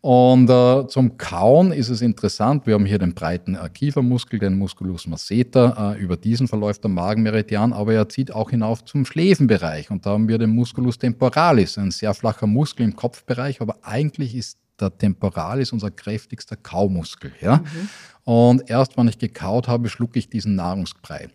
[0.00, 4.58] Und äh, zum Kauen ist es interessant, wir haben hier den breiten äh, Kiefermuskel, den
[4.58, 9.88] Musculus masseter, äh, über diesen verläuft der Magenmeridian, aber er zieht auch hinauf zum Schläfenbereich.
[9.92, 14.34] Und da haben wir den Musculus temporalis, ein sehr flacher Muskel im Kopfbereich, aber eigentlich
[14.34, 17.32] ist der Temporalis unser kräftigster Kaumuskel.
[17.40, 17.58] Ja?
[17.58, 17.88] Mhm.
[18.24, 21.28] Und erst, wenn ich gekaut habe, schlucke ich diesen Nahrungsbrei.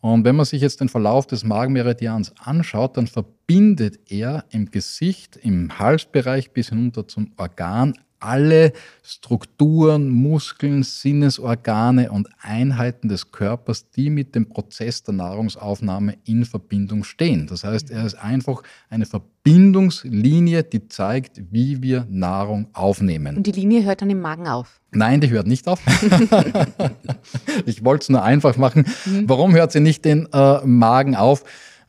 [0.00, 5.36] Und wenn man sich jetzt den Verlauf des Magenmeridians anschaut, dann verbindet er im Gesicht,
[5.36, 14.10] im Halsbereich bis hinunter zum Organ alle Strukturen, Muskeln, Sinnesorgane und Einheiten des Körpers, die
[14.10, 17.46] mit dem Prozess der Nahrungsaufnahme in Verbindung stehen.
[17.46, 23.36] Das heißt, er ist einfach eine Verbindungslinie, die zeigt, wie wir Nahrung aufnehmen.
[23.36, 24.80] Und die Linie hört dann im Magen auf?
[24.92, 25.80] Nein, die hört nicht auf.
[27.66, 28.86] ich wollte es nur einfach machen.
[29.04, 29.28] Mhm.
[29.28, 31.44] Warum hört sie nicht den äh, Magen auf?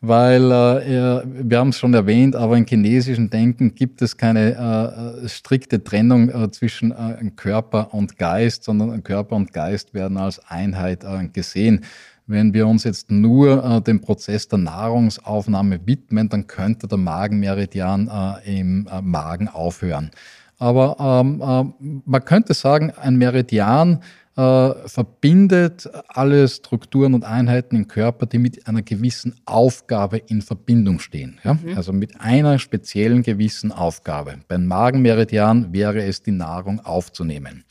[0.06, 5.30] Weil äh, wir haben es schon erwähnt, aber im chinesischen Denken gibt es keine äh,
[5.30, 11.06] strikte Trennung äh, zwischen äh, Körper und Geist, sondern Körper und Geist werden als Einheit
[11.06, 11.86] äh, gesehen.
[12.28, 18.10] wenn wir uns jetzt nur äh, dem Prozess der Nahrungsaufnahme widmen, dann könnte der Magenmeridian
[18.10, 20.12] äh, im äh, Magen aufhören.
[20.60, 24.02] Aber ähm, äh, man könnte sagen, ein Meridian
[24.36, 31.00] äh, verbindet alle Strukturen und Einheiten im Körper, die mit einer gewissen Aufgabe in Verbindung
[31.00, 31.40] stehen.
[31.44, 31.54] Ja?
[31.56, 31.78] Mhm.
[31.78, 34.40] Also mit einer speziellen gewissen Aufgabe.
[34.48, 37.64] Beim Magenmeridian wäre es die Nahrung aufzunehmen.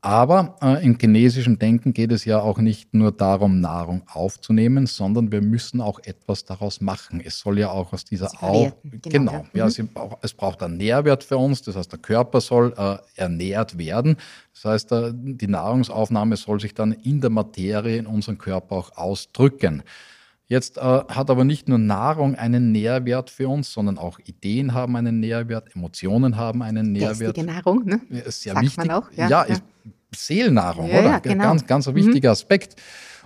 [0.00, 5.32] Aber äh, im chinesischen Denken geht es ja auch nicht nur darum, Nahrung aufzunehmen, sondern
[5.32, 7.20] wir müssen auch etwas daraus machen.
[7.24, 9.66] Es soll ja auch aus dieser Au genau, genau ja.
[9.66, 9.90] ja mhm.
[9.94, 14.18] auch, es braucht einen Nährwert für uns, das heißt, der Körper soll äh, ernährt werden.
[14.54, 18.96] Das heißt, äh, die Nahrungsaufnahme soll sich dann in der Materie in unserem Körper auch
[18.96, 19.82] ausdrücken.
[20.50, 24.96] Jetzt äh, hat aber nicht nur Nahrung einen Nährwert für uns, sondern auch Ideen haben
[24.96, 27.36] einen Nährwert, Emotionen haben einen Nährwert.
[27.36, 28.00] Geistige Nahrung, ne?
[28.08, 28.86] Ist sehr Sagt wichtig.
[28.86, 29.56] Man auch, ja, ja, ja.
[30.16, 31.10] Seelennahrung, ja, oder?
[31.10, 31.44] Ja, genau.
[31.44, 32.32] Ganz, ganz ein wichtiger mhm.
[32.32, 32.76] Aspekt.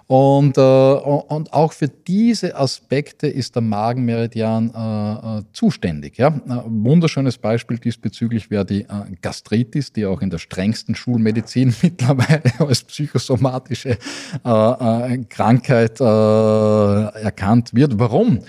[0.06, 6.18] Und, äh, und auch für diese Aspekte ist der Magenmeridian äh, äh, zuständig.
[6.18, 6.28] Ja?
[6.28, 8.86] Ein wunderschönes Beispiel diesbezüglich wäre die äh,
[9.20, 13.98] Gastritis, die auch in der strengsten Schulmedizin mittlerweile als psychosomatische
[14.44, 17.98] äh, äh, Krankheit erkannt wird.
[17.98, 18.40] Warum?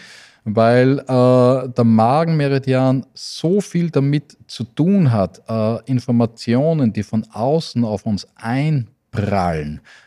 [0.46, 7.86] weil äh, der Magenmeridian so viel damit zu tun hat, äh, Informationen, die von außen
[7.86, 10.03] auf uns einprallen, äh,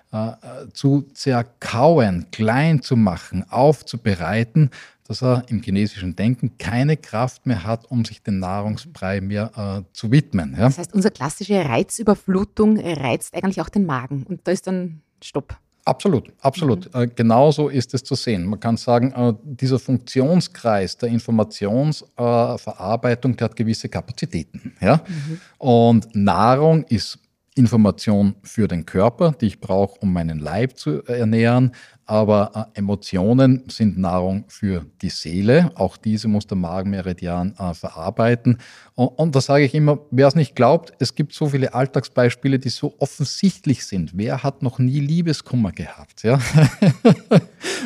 [0.72, 4.70] zu zerkauen, klein zu machen, aufzubereiten,
[5.08, 9.82] dass er im chinesischen Denken keine Kraft mehr hat, um sich dem Nahrungsbrei mehr äh,
[9.92, 10.52] zu widmen.
[10.52, 10.64] Ja?
[10.64, 15.56] Das heißt, unsere klassische Reizüberflutung reizt eigentlich auch den Magen und da ist dann Stopp.
[15.84, 16.92] Absolut, absolut.
[16.92, 17.00] Mhm.
[17.00, 18.44] Äh, genauso ist es zu sehen.
[18.44, 24.74] Man kann sagen, äh, dieser Funktionskreis der Informationsverarbeitung, der hat gewisse Kapazitäten.
[24.80, 25.00] Ja?
[25.06, 25.40] Mhm.
[25.58, 27.20] Und Nahrung ist
[27.56, 31.72] Information für den Körper, die ich brauche, um meinen Leib zu ernähren.
[32.04, 35.72] Aber äh, Emotionen sind Nahrung für die Seele.
[35.74, 38.58] Auch diese muss der Magenmeridian äh, verarbeiten.
[38.94, 42.58] Und, und da sage ich immer, wer es nicht glaubt, es gibt so viele Alltagsbeispiele,
[42.58, 44.12] die so offensichtlich sind.
[44.14, 46.22] Wer hat noch nie Liebeskummer gehabt?
[46.22, 46.38] Ja?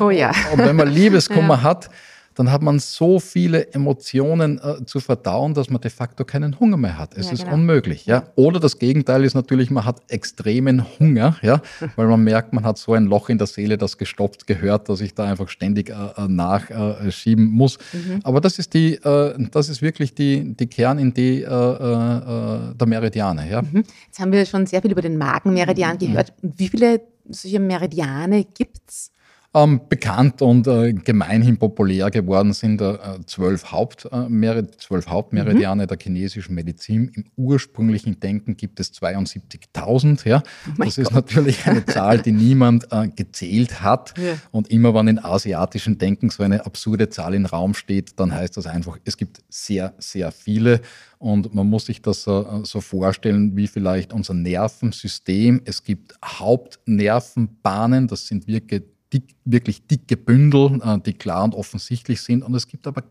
[0.01, 0.33] Oh ja.
[0.53, 1.63] Und wenn man Liebeskummer ja.
[1.63, 1.91] hat,
[2.41, 6.79] dann hat man so viele Emotionen äh, zu verdauen, dass man de facto keinen Hunger
[6.79, 7.15] mehr hat.
[7.15, 7.57] Es ja, ist genau.
[7.57, 8.07] unmöglich.
[8.07, 8.29] Ja?
[8.35, 11.61] Oder das Gegenteil ist natürlich, man hat extremen Hunger, ja?
[11.97, 15.03] weil man merkt, man hat so ein Loch in der Seele, das gestoppt gehört, dass
[15.03, 17.77] ich da einfach ständig äh, äh nachschieben äh, muss.
[17.93, 18.21] Mhm.
[18.23, 23.51] Aber das ist, die, äh, das ist wirklich die, die Kernidee der Meridiane.
[23.51, 23.61] Ja?
[23.61, 23.85] Mhm.
[24.07, 25.99] Jetzt haben wir schon sehr viel über den Magenmeridian mhm.
[25.99, 26.33] gehört.
[26.41, 26.55] Mhm.
[26.57, 29.13] Wie viele solche Meridiane gibt es?
[29.53, 35.89] Ähm, bekannt und äh, gemeinhin populär geworden sind äh, zwölf, Haupt, äh, zwölf Hauptmeridiane mhm.
[35.89, 37.11] der chinesischen Medizin.
[37.17, 40.29] Im ursprünglichen Denken gibt es 72.000.
[40.29, 40.45] Ja?
[40.69, 41.15] Oh das ist Gott.
[41.15, 44.17] natürlich eine Zahl, die niemand äh, gezählt hat.
[44.19, 44.35] Ja.
[44.53, 48.57] Und immer wenn in asiatischen Denken so eine absurde Zahl im Raum steht, dann heißt
[48.57, 50.81] das einfach, es gibt sehr, sehr viele.
[51.19, 55.61] Und man muss sich das äh, so vorstellen, wie vielleicht unser Nervensystem.
[55.65, 62.21] Es gibt Hauptnervenbahnen, das sind wirklich dick, wirklich dicke Bündel, äh, die klar und offensichtlich
[62.23, 62.43] sind.
[62.43, 63.05] Und es gibt aber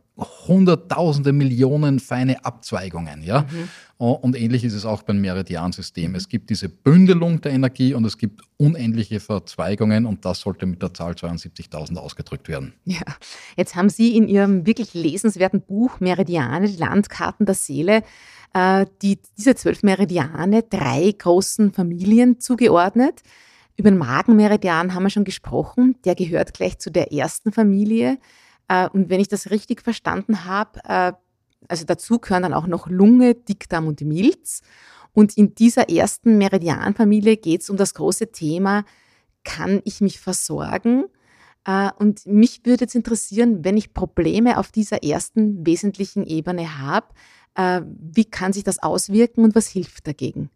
[0.47, 3.23] hunderttausende Millionen feine Abzweigungen.
[3.23, 3.41] Ja?
[3.41, 3.69] Mhm.
[3.97, 6.15] Und ähnlich ist es auch beim Meridiansystem.
[6.15, 10.81] Es gibt diese Bündelung der Energie und es gibt unendliche Verzweigungen und das sollte mit
[10.81, 12.73] der Zahl 72.000 ausgedrückt werden.
[12.85, 13.01] Ja,
[13.57, 18.03] jetzt haben Sie in Ihrem wirklich lesenswerten Buch Meridiane, die Landkarten der Seele,
[18.53, 23.21] äh, die, diese zwölf Meridiane drei großen Familien zugeordnet.
[23.79, 25.95] Über den Magenmeridian haben wir schon gesprochen.
[26.03, 28.17] Der gehört gleich zu der ersten Familie.
[28.67, 31.13] Äh, und wenn ich das richtig verstanden habe, äh,
[31.69, 34.63] also dazu gehören dann auch noch Lunge, Dickdarm und Milz.
[35.13, 38.83] Und in dieser ersten Meridianfamilie geht es um das große Thema,
[39.45, 41.05] kann ich mich versorgen?
[41.63, 47.07] Äh, und mich würde jetzt interessieren, wenn ich Probleme auf dieser ersten wesentlichen Ebene habe,
[47.55, 50.49] wie kann sich das auswirken und was hilft dagegen?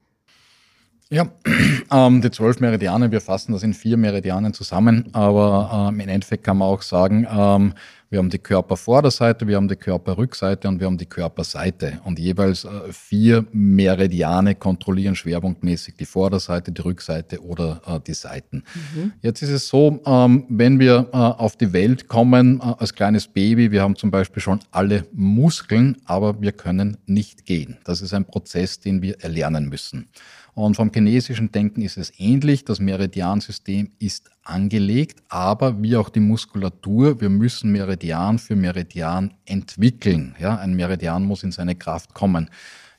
[1.09, 1.27] Ja,
[1.91, 6.43] ähm, die zwölf Meridiane, wir fassen das in vier Meridianen zusammen, aber ähm, im Endeffekt
[6.43, 7.73] kann man auch sagen, ähm,
[8.13, 11.99] wir haben die Körpervorderseite, wir haben die Körperrückseite und wir haben die Körperseite.
[12.03, 18.65] Und jeweils äh, vier Meridiane kontrollieren schwerpunktmäßig die Vorderseite, die Rückseite oder äh, die Seiten.
[18.93, 19.13] Mhm.
[19.21, 23.27] Jetzt ist es so, ähm, wenn wir äh, auf die Welt kommen äh, als kleines
[23.27, 27.77] Baby, wir haben zum Beispiel schon alle Muskeln, aber wir können nicht gehen.
[27.83, 30.07] Das ist ein Prozess, den wir erlernen müssen.
[30.55, 32.63] Und vom chinesischen Denken ist es ähnlich.
[32.63, 40.35] Das Meridiansystem ist angelegt, aber wie auch die Muskulatur, wir müssen Meridian für Meridian entwickeln.
[40.39, 42.49] Ja, ein Meridian muss in seine Kraft kommen.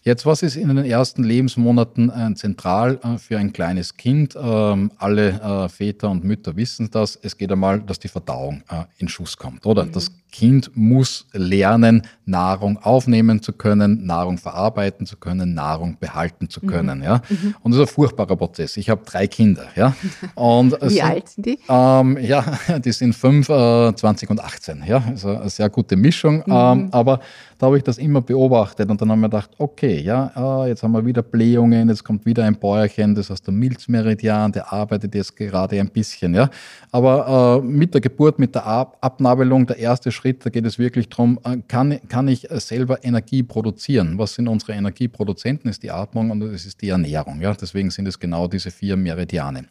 [0.06, 4.36] Jetzt, was ist in den ersten Lebensmonaten äh, zentral äh, für ein kleines Kind?
[4.38, 7.18] Ähm, alle äh, Väter und Mütter wissen das.
[7.22, 9.86] Es geht einmal, dass die Verdauung äh, in Schuss kommt, oder?
[9.86, 9.92] Mhm.
[9.92, 16.60] Das Kind muss lernen, Nahrung aufnehmen zu können, Nahrung verarbeiten zu können, Nahrung behalten zu
[16.60, 16.98] können.
[16.98, 17.04] Mhm.
[17.04, 17.22] Ja?
[17.28, 17.54] Mhm.
[17.62, 18.76] Und das ist ein furchtbarer Prozess.
[18.76, 19.66] Ich habe drei Kinder.
[19.76, 19.94] Ja?
[20.34, 21.58] Und Wie sind, alt sind die?
[21.68, 22.44] Ähm, ja,
[22.84, 24.82] die sind 5, äh, 20 und 18.
[24.84, 25.04] Ja?
[25.06, 26.38] Also eine sehr gute Mischung.
[26.38, 26.52] Mhm.
[26.52, 27.20] Ähm, aber
[27.58, 30.82] da habe ich das immer beobachtet und dann haben wir gedacht, okay, ja, äh, jetzt
[30.82, 35.14] haben wir wieder Blähungen, jetzt kommt wieder ein Bäuerchen, das heißt der Milzmeridian, der arbeitet
[35.14, 36.34] jetzt gerade ein bisschen.
[36.34, 36.50] Ja?
[36.90, 40.64] Aber äh, mit der Geburt, mit der Ab Abnabelung, der erste Schritt, Schritt, da geht
[40.64, 44.16] es wirklich darum, äh, kann, kann ich äh, selber Energie produzieren?
[44.16, 45.68] Was sind unsere Energieproduzenten?
[45.68, 47.42] Das ist die Atmung und das ist die Ernährung.
[47.42, 47.52] Ja?
[47.52, 49.66] Deswegen sind es genau diese vier Meridiane.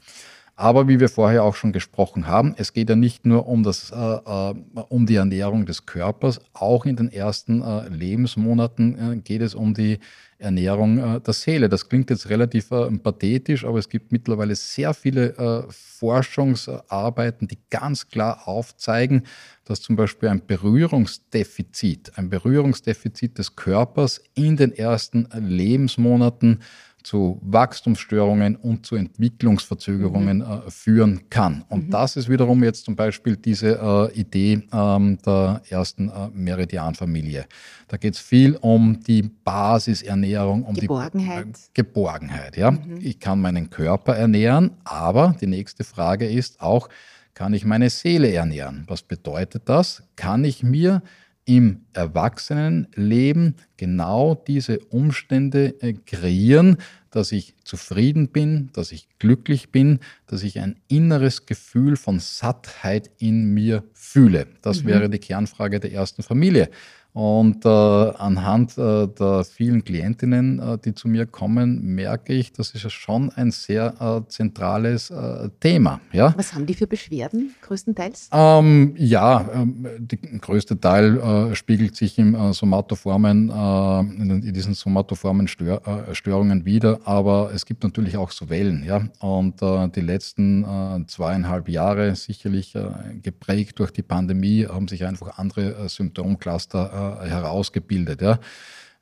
[0.56, 3.92] Aber wie wir vorher auch schon gesprochen haben, es geht ja nicht nur um, das,
[3.92, 4.54] äh, äh
[4.90, 9.74] um die Ernährung des Körpers, auch in den ersten äh, Lebensmonaten äh, geht es um
[9.74, 9.98] die
[10.38, 11.70] Ernährung äh, der Seele.
[11.70, 15.34] Das klingt jetzt relativ äh, pathetisch, aber es gibt mittlerweile sehr viele
[15.70, 19.24] Forschungsarbeiten, die ganz klar aufzeigen,
[19.66, 26.60] dass zum Beispiel ein Berührungsdefizit, ein Berührungsdefizit des Körpers in den ersten Lebensmonaten
[27.04, 30.44] zu Wachstumsstörungen und zu Entwicklungsverzögerungen mhm.
[30.44, 31.64] äh, führen kann.
[31.70, 31.92] Und mhm.
[31.92, 33.80] das ist wiederum jetzt zum Beispiel diese
[34.14, 37.46] äh, Idee ähm, der ersten äh, Meridianfamilie.
[37.88, 41.48] Da geht es viel um die Basisernährung, um Geborgenheit.
[41.48, 42.58] die Geborgenheit.
[42.58, 42.72] Ja?
[42.72, 43.00] Mhm.
[43.02, 46.90] Ich kann meinen Körper ernähren, aber die nächste Frage ist auch,
[47.34, 48.84] kann ich meine Seele ernähren?
[48.88, 50.04] Was bedeutet das?
[50.16, 51.02] Kann ich mir
[51.46, 56.78] im Erwachsenenleben genau diese Umstände äh, kreieren,
[57.12, 63.12] dass ich zufrieden bin, dass ich glücklich bin, dass ich ein inneres Gefühl von Sattheit
[63.20, 64.48] in mir fühle.
[64.62, 64.88] Das mhm.
[64.88, 66.70] wäre die Kernfrage der ersten Familie.
[67.14, 72.72] Und äh, anhand äh, der vielen Klientinnen, äh, die zu mir kommen, merke ich, das
[72.72, 76.02] ist ja schon ein sehr äh, zentrales äh, Thema.
[76.12, 76.34] Ja?
[76.36, 78.30] Was haben die für Beschwerden größtenteils?
[78.32, 85.48] Ähm, ja, ähm, der größte Teil äh, spiegelt sich im somatoformen, in, in, diesen somatoformen
[85.48, 85.82] Stör,
[86.14, 88.84] Störungen wieder, aber es gibt natürlich auch so Wellen.
[88.84, 89.08] Ja?
[89.20, 89.62] Und
[89.96, 92.76] die letzten zweieinhalb Jahre, sicherlich
[93.22, 98.22] geprägt durch die Pandemie, haben sich einfach andere Symptomcluster äh, herausgebildet.
[98.22, 98.40] Ja.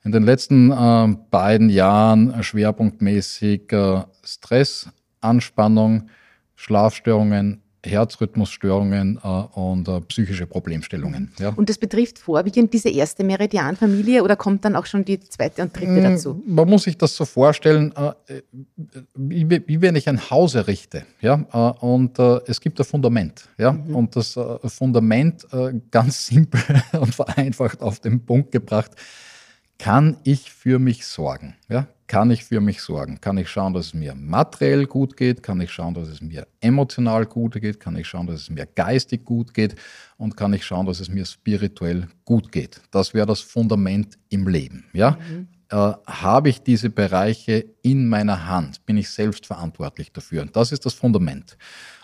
[0.04, 4.88] In den letzten äh, beiden Jahren schwerpunktmäßig äh, Stress,
[5.20, 6.08] Anspannung,
[6.56, 11.32] Schlafstörungen, Herzrhythmusstörungen äh, und äh, psychische Problemstellungen.
[11.38, 11.50] Ja.
[11.50, 15.76] Und das betrifft vorwiegend diese erste Meridianfamilie oder kommt dann auch schon die zweite und
[15.76, 16.42] dritte mm, dazu?
[16.46, 18.42] Man muss sich das so vorstellen, äh,
[19.14, 21.04] wie, wie, wenn ich ein Haus errichte.
[21.20, 21.44] Ja?
[21.52, 23.48] Äh, und äh, es gibt ein Fundament.
[23.58, 23.72] Ja?
[23.72, 23.96] Mhm.
[23.96, 25.46] Und das äh, Fundament,
[25.90, 26.60] ganz simpel
[26.92, 28.92] und vereinfacht auf den Punkt gebracht,
[29.78, 31.56] kann ich für mich sorgen?
[31.68, 31.88] Ja?
[32.12, 33.22] Kann ich für mich sorgen?
[33.22, 35.42] Kann ich schauen, dass es mir materiell gut geht?
[35.42, 37.80] Kann ich schauen, dass es mir emotional gut geht?
[37.80, 39.76] Kann ich schauen, dass es mir geistig gut geht?
[40.18, 42.82] Und kann ich schauen, dass es mir spirituell gut geht?
[42.90, 44.84] Das wäre das Fundament im Leben.
[44.92, 45.12] Ja?
[45.12, 45.48] Mhm.
[45.70, 48.84] Äh, habe ich diese Bereiche in meiner Hand?
[48.84, 50.42] Bin ich selbst verantwortlich dafür?
[50.42, 51.56] Und das ist das Fundament.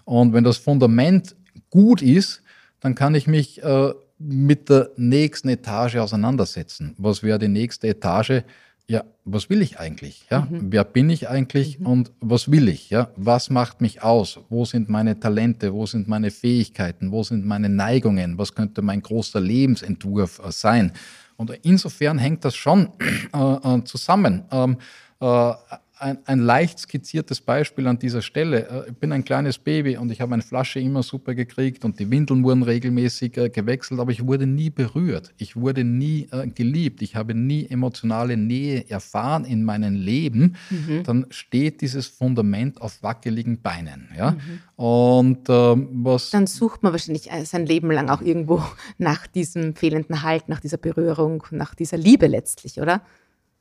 [0.06, 1.36] Und wenn das Fundament
[1.68, 2.42] gut ist,
[2.80, 6.94] dann kann ich mich äh, mit der nächsten Etage auseinandersetzen.
[6.96, 8.42] Was wäre die nächste Etage?
[8.90, 10.24] Ja, was will ich eigentlich?
[10.30, 10.72] Ja, mhm.
[10.72, 11.86] wer bin ich eigentlich mhm.
[11.86, 12.88] und was will ich?
[12.88, 14.40] Ja, was macht mich aus?
[14.48, 15.74] Wo sind meine Talente?
[15.74, 17.12] Wo sind meine Fähigkeiten?
[17.12, 18.38] Wo sind meine Neigungen?
[18.38, 20.92] Was könnte mein großer Lebensentwurf äh, sein?
[21.36, 22.88] Und insofern hängt das schon
[23.34, 24.44] äh, äh zusammen.
[24.50, 24.78] Ähm,
[25.20, 25.52] äh,
[26.00, 28.68] ein, ein, leicht skizziertes Beispiel an dieser Stelle.
[28.68, 31.98] Äh, ich bin ein kleines Baby und ich habe meine Flasche immer super gekriegt und
[31.98, 35.32] die Windeln wurden regelmäßig äh, gewechselt, aber ich wurde nie berührt.
[35.38, 37.02] Ich wurde nie äh, geliebt.
[37.02, 40.56] Ich habe nie emotionale Nähe erfahren in meinem Leben.
[40.70, 41.02] Mhm.
[41.04, 44.08] Dann steht dieses Fundament auf wackeligen Beinen.
[44.16, 44.32] Ja?
[44.32, 44.38] Mhm.
[44.76, 46.30] Und ähm, was.
[46.30, 48.62] Dann sucht man wahrscheinlich sein Leben lang auch irgendwo
[48.98, 53.02] nach diesem fehlenden Halt, nach dieser Berührung, nach dieser Liebe letztlich, oder?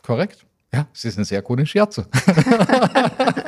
[0.04, 0.46] Korrekt.
[0.74, 2.06] Ja, es ist ein sehr guter Scherzo.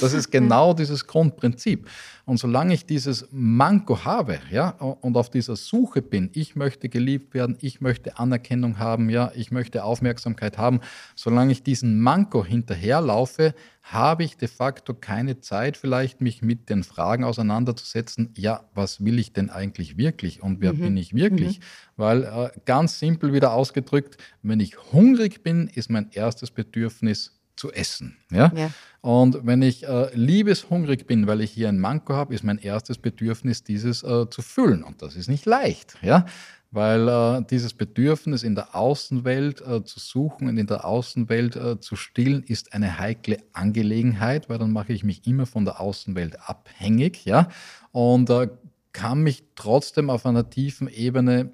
[0.00, 1.88] das ist genau dieses Grundprinzip.
[2.28, 7.32] Und solange ich dieses Manko habe, ja, und auf dieser Suche bin, ich möchte geliebt
[7.32, 10.80] werden, ich möchte Anerkennung haben, ja, ich möchte Aufmerksamkeit haben,
[11.16, 16.84] solange ich diesen Manko hinterherlaufe, habe ich de facto keine Zeit, vielleicht mich mit den
[16.84, 20.80] Fragen auseinanderzusetzen, ja, was will ich denn eigentlich wirklich und wer mhm.
[20.80, 21.60] bin ich wirklich?
[21.60, 21.62] Mhm.
[21.96, 27.72] Weil äh, ganz simpel wieder ausgedrückt, wenn ich hungrig bin, ist mein erstes Bedürfnis zu
[27.72, 28.16] essen.
[28.30, 28.52] Ja?
[28.56, 28.70] ja.
[29.00, 32.98] Und wenn ich äh, liebeshungrig bin, weil ich hier ein Manko habe, ist mein erstes
[32.98, 34.82] Bedürfnis, dieses äh, zu füllen.
[34.82, 35.96] Und das ist nicht leicht.
[36.02, 36.24] Ja?
[36.70, 41.80] weil äh, dieses Bedürfnis in der Außenwelt äh, zu suchen und in der Außenwelt äh,
[41.80, 46.38] zu stillen ist eine heikle Angelegenheit, weil dann mache ich mich immer von der Außenwelt
[46.48, 47.48] abhängig, ja,
[47.92, 48.48] und äh,
[48.92, 51.52] kann mich trotzdem auf einer tiefen Ebene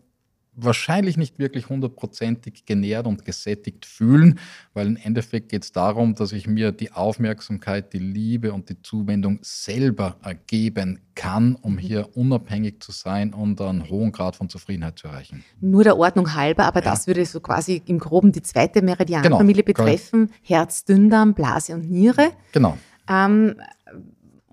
[0.56, 4.38] wahrscheinlich nicht wirklich hundertprozentig genährt und gesättigt fühlen,
[4.72, 8.80] weil im Endeffekt geht es darum, dass ich mir die Aufmerksamkeit, die Liebe und die
[8.82, 11.78] Zuwendung selber geben kann, um mhm.
[11.78, 15.44] hier unabhängig zu sein und einen hohen Grad von Zufriedenheit zu erreichen.
[15.60, 16.90] Nur der Ordnung halber, aber ja.
[16.90, 19.84] das würde so quasi im Groben die zweite Meridianfamilie genau.
[19.84, 22.30] betreffen, Herz, Dünndarm, Blase und Niere.
[22.52, 22.78] Genau.
[23.08, 23.56] Ähm,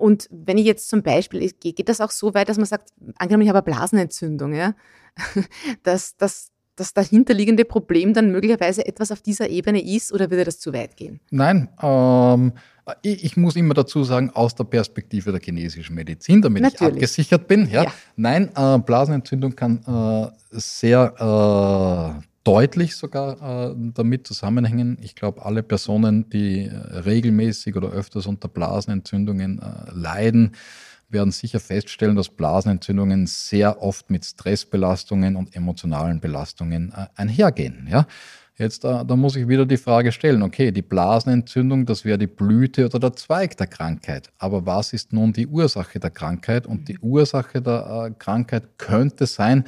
[0.02, 3.44] und wenn ich jetzt zum Beispiel, geht das auch so weit, dass man sagt, angenommen,
[3.44, 4.74] ich habe eine Blasenentzündung, ja,
[5.84, 10.60] dass, dass das dahinterliegende Problem dann möglicherweise etwas auf dieser Ebene ist oder würde das
[10.60, 11.20] zu weit gehen?
[11.30, 12.54] Nein, ähm,
[13.04, 16.82] ich, ich, muss immer dazu sagen, aus der Perspektive der chinesischen Medizin, damit Natürlich.
[16.82, 17.70] ich abgesichert bin.
[17.70, 17.84] Ja.
[17.84, 17.94] ja.
[18.16, 24.98] Nein, äh, Blasenentzündung kann äh, sehr äh, deutlich sogar äh, damit zusammenhängen.
[25.02, 30.56] Ich glaube, alle Personen, die äh, regelmäßig oder öfters unter Blasenentzündungen äh, leiden,
[31.10, 37.88] werden sicher feststellen, dass Blasenentzündungen sehr oft mit Stressbelastungen und emotionalen Belastungen äh, einhergehen.
[37.90, 38.08] Ja?
[38.58, 42.28] Jetzt, äh, da muss ich wieder die Frage stellen, okay, die Blasenentzündung, das wäre die
[42.28, 44.30] Blüte oder der Zweig der Krankheit.
[44.38, 46.68] Aber was ist nun die Ursache der Krankheit?
[46.68, 49.66] Und die Ursache der äh, Krankheit könnte sein,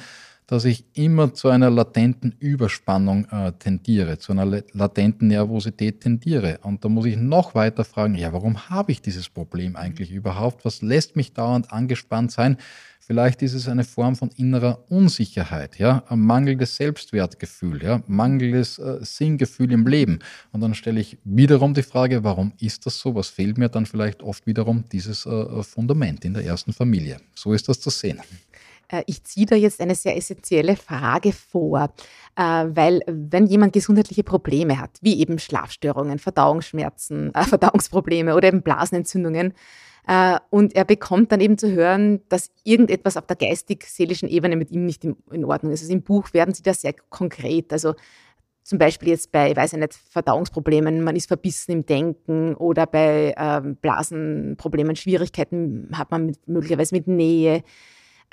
[0.54, 6.60] dass ich immer zu einer latenten Überspannung äh, tendiere, zu einer latenten Nervosität tendiere.
[6.62, 10.64] Und da muss ich noch weiter fragen, ja, warum habe ich dieses Problem eigentlich überhaupt?
[10.64, 12.58] Was lässt mich dauernd angespannt sein?
[13.00, 19.00] Vielleicht ist es eine Form von innerer Unsicherheit, ja, ein mangelndes Selbstwertgefühl, ja, mangelndes äh,
[19.02, 20.20] Sinngefühl im Leben.
[20.52, 23.16] Und dann stelle ich wiederum die Frage, warum ist das so?
[23.16, 27.18] Was fehlt mir dann vielleicht oft wiederum dieses äh, Fundament in der ersten Familie?
[27.34, 28.22] So ist das zu sehen.
[28.94, 31.94] Äh, ich ziehe da jetzt eine sehr essentielle Frage vor,
[32.36, 38.62] äh, weil wenn jemand gesundheitliche Probleme hat, wie eben Schlafstörungen, Verdauungsschmerzen, äh, Verdauungsprobleme oder eben
[38.62, 39.54] Blasenentzündungen,
[40.50, 44.86] und er bekommt dann eben zu hören, dass irgendetwas auf der geistig-seelischen Ebene mit ihm
[44.86, 45.80] nicht in Ordnung ist.
[45.80, 47.72] Also im Buch werden sie da sehr konkret.
[47.72, 47.94] Also
[48.64, 53.34] zum Beispiel jetzt bei, weiß ich nicht, Verdauungsproblemen, man ist verbissen im Denken oder bei
[53.38, 57.64] ähm, Blasenproblemen, Schwierigkeiten hat man mit, möglicherweise mit Nähe.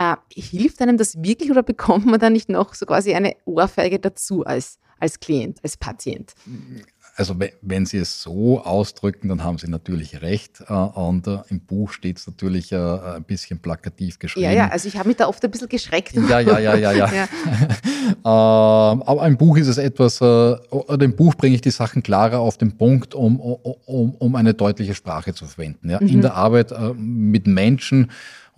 [0.00, 3.98] Äh, hilft einem das wirklich oder bekommt man da nicht noch so quasi eine Ohrfeige
[3.98, 6.32] dazu als, als Klient, als Patient?
[7.16, 10.62] Also wenn Sie es so ausdrücken, dann haben Sie natürlich recht.
[10.66, 14.46] Äh, und äh, im Buch steht es natürlich ein bisschen plakativ geschrieben.
[14.46, 16.14] Ja, ja, also ich habe mich da oft ein bisschen geschreckt.
[16.14, 17.12] Ja, ja, ja, ja, ja.
[17.12, 17.28] ja.
[18.22, 22.40] Ähm, aber im Buch ist es etwas, oder im Buch bringe ich die Sachen klarer
[22.40, 25.88] auf den Punkt, um, um, um eine deutliche Sprache zu verwenden.
[25.90, 26.00] Ja.
[26.00, 26.08] Mhm.
[26.08, 28.10] In der Arbeit mit Menschen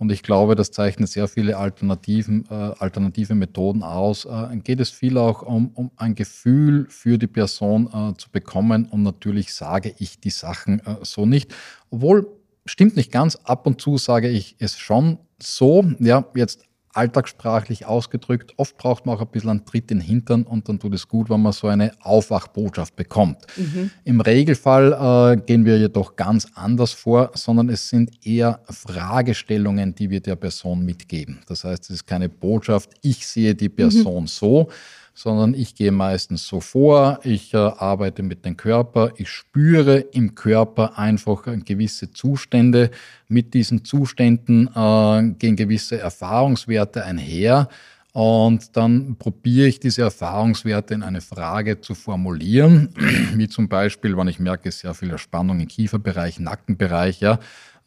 [0.03, 4.25] und ich glaube, das zeichnet sehr viele Alternativen, äh, alternative Methoden aus.
[4.25, 8.85] Äh, geht es viel auch um, um ein Gefühl für die Person äh, zu bekommen.
[8.91, 11.55] Und natürlich sage ich die Sachen äh, so nicht.
[11.89, 12.27] Obwohl,
[12.65, 13.37] stimmt nicht ganz.
[13.45, 15.85] Ab und zu sage ich es schon so.
[15.99, 18.53] Ja, jetzt alltagssprachlich ausgedrückt.
[18.57, 21.07] Oft braucht man auch ein bisschen einen Tritt in den Hintern und dann tut es
[21.07, 23.39] gut, wenn man so eine Aufwachbotschaft bekommt.
[23.57, 23.91] Mhm.
[24.03, 30.09] Im Regelfall äh, gehen wir jedoch ganz anders vor, sondern es sind eher Fragestellungen, die
[30.09, 31.39] wir der Person mitgeben.
[31.47, 34.27] Das heißt, es ist keine Botschaft, ich sehe die Person mhm.
[34.27, 34.69] so,
[35.13, 40.35] sondern ich gehe meistens so vor, ich äh, arbeite mit dem Körper, ich spüre im
[40.35, 42.89] Körper einfach gewisse Zustände.
[43.27, 47.69] Mit diesen Zuständen äh, gehen gewisse Erfahrungswerte einher.
[48.13, 52.89] Und dann probiere ich diese Erfahrungswerte in eine Frage zu formulieren,
[53.35, 57.37] wie zum Beispiel, wenn ich merke, sehr viel Spannung im Kieferbereich, Nackenbereich, ja, äh,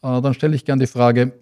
[0.01, 1.33] dann stelle ich gerne die Frage,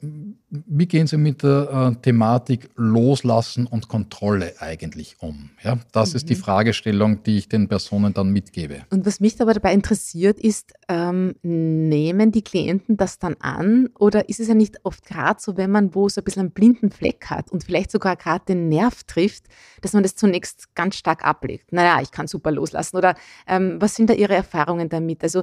[0.67, 5.51] wie gehen Sie mit der äh, Thematik Loslassen und Kontrolle eigentlich um?
[5.63, 6.17] Ja, das mhm.
[6.17, 6.41] ist die mhm.
[6.41, 8.83] Fragestellung, die ich den Personen dann mitgebe.
[8.91, 14.29] Und was mich aber dabei interessiert, ist, ähm, nehmen die Klienten das dann an oder
[14.29, 16.91] ist es ja nicht oft gerade so, wenn man wo so ein bisschen einen blinden
[16.91, 19.45] Fleck hat und vielleicht sogar gerade den Nerv trifft,
[19.81, 21.73] dass man das zunächst ganz stark ablegt?
[21.73, 22.97] Naja, ich kann super loslassen.
[22.97, 25.23] Oder ähm, was sind da Ihre Erfahrungen damit?
[25.23, 25.43] Also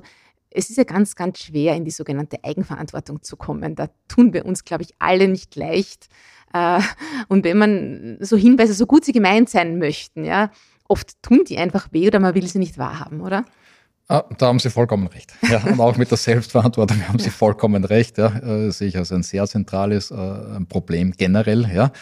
[0.52, 3.76] es ist ja ganz, ganz schwer, in die sogenannte Eigenverantwortung zu kommen.
[3.76, 6.08] Da tun wir uns, glaube ich, alle nicht leicht.
[6.54, 6.82] Äh,
[7.28, 10.52] und wenn man so Hinweise, so gut sie gemeint sein möchten, ja,
[10.88, 13.46] oft tun die einfach weh oder man will sie nicht wahrhaben, oder?
[14.08, 15.32] Ah, da haben Sie vollkommen recht.
[15.50, 18.18] Ja, und auch mit der Selbstverantwortung haben Sie vollkommen recht.
[18.18, 21.70] Ja, das äh, sehe ich als ein sehr zentrales äh, Problem generell.
[21.74, 21.94] Ja.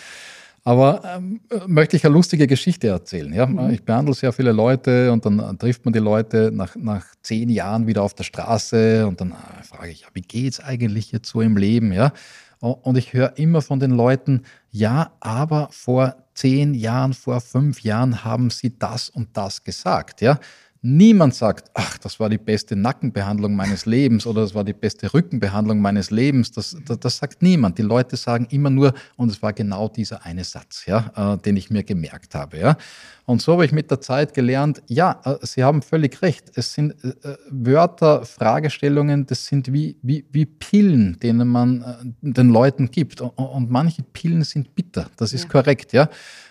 [0.69, 3.33] Aber ähm, möchte ich eine lustige Geschichte erzählen.
[3.33, 3.47] Ja?
[3.47, 3.71] Mhm.
[3.71, 7.87] Ich behandle sehr viele Leute und dann trifft man die Leute nach, nach zehn Jahren
[7.87, 11.41] wieder auf der Straße und dann äh, frage ich, ja, wie es eigentlich jetzt so
[11.41, 11.91] im Leben?
[11.91, 12.13] Ja?
[12.59, 18.23] Und ich höre immer von den Leuten, ja, aber vor zehn Jahren, vor fünf Jahren
[18.23, 20.21] haben sie das und das gesagt.
[20.21, 20.39] Ja?
[20.81, 25.13] Niemand sagt, ach, das war die beste Nackenbehandlung meines Lebens oder das war die beste
[25.13, 26.51] Rückenbehandlung meines Lebens.
[26.51, 27.77] Das, das, das sagt niemand.
[27.77, 31.57] Die Leute sagen immer nur, und es war genau dieser eine Satz, ja, äh, den
[31.57, 32.59] ich mir gemerkt habe.
[32.59, 32.77] Ja.
[33.25, 36.51] Und so habe ich mit der Zeit gelernt, ja, äh, Sie haben völlig recht.
[36.55, 41.95] Es sind äh, äh Wörter, Fragestellungen, das sind wie, wie, wie Pillen, denen man äh,
[42.21, 43.19] den Leuten gibt.
[43.19, 45.11] Und, und, manche Pillen sind bitter.
[45.17, 45.49] Das ist ja.
[45.49, 46.09] korrekt, ja.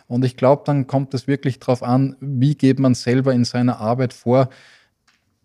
[0.09, 3.78] Und ich glaube, dann kommt es wirklich darauf an, wie geht man selber in seiner
[3.78, 4.48] Arbeit vor.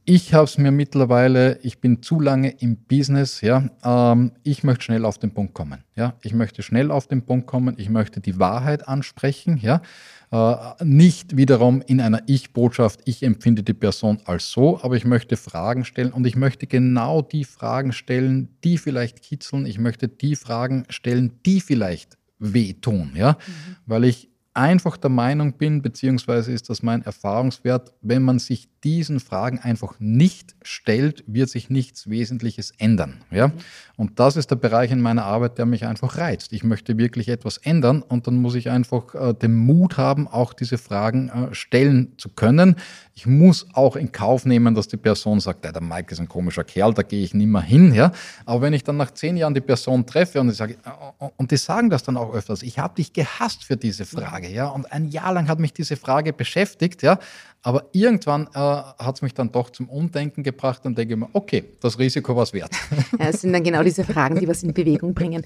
[0.06, 3.70] Ich habe es mir mittlerweile, ich bin zu lange im Business, ja.
[3.86, 6.16] Ähm, ich möchte schnell auf den Punkt kommen, ja.
[6.24, 7.76] Ich möchte schnell auf den Punkt kommen.
[7.78, 9.82] Ich möchte die Wahrheit ansprechen, ja.
[10.30, 15.38] Äh, nicht wiederum in einer Ich-Botschaft, ich empfinde die Person als so, aber ich möchte
[15.38, 19.66] Fragen stellen und ich möchte genau die Fragen stellen, die vielleicht kitzeln.
[19.66, 23.34] Ich möchte die Fragen stellen, die vielleicht wehtun, ja.
[23.34, 23.76] Mhm.
[23.86, 29.20] Weil ich einfach der Meinung bin, beziehungsweise ist das mein Erfahrungswert, wenn man sich diesen
[29.20, 33.22] Fragen einfach nicht stellt, wird sich nichts Wesentliches ändern.
[33.32, 33.52] Ja?
[33.96, 36.52] Und das ist der Bereich in meiner Arbeit, der mich einfach reizt.
[36.52, 40.54] Ich möchte wirklich etwas ändern und dann muss ich einfach äh, den Mut haben, auch
[40.54, 42.76] diese Fragen äh, stellen zu können.
[43.14, 46.64] Ich muss auch in Kauf nehmen, dass die Person sagt, der Mike ist ein komischer
[46.64, 47.94] Kerl, da gehe ich nicht mehr hin.
[47.94, 48.12] Ja?
[48.46, 51.52] Aber wenn ich dann nach zehn Jahren die Person treffe und ich sage, äh, und
[51.52, 54.92] die sagen das dann auch öfters, ich habe dich gehasst für diese Frage, ja, und
[54.92, 57.20] ein Jahr lang hat mich diese Frage beschäftigt, ja,
[57.66, 61.64] aber irgendwann äh, hat es mich dann doch zum Umdenken gebracht und denke mir, okay,
[61.80, 62.72] das Risiko war es wert.
[63.20, 65.44] Ja, es sind dann genau diese Fragen, die was in Bewegung bringen.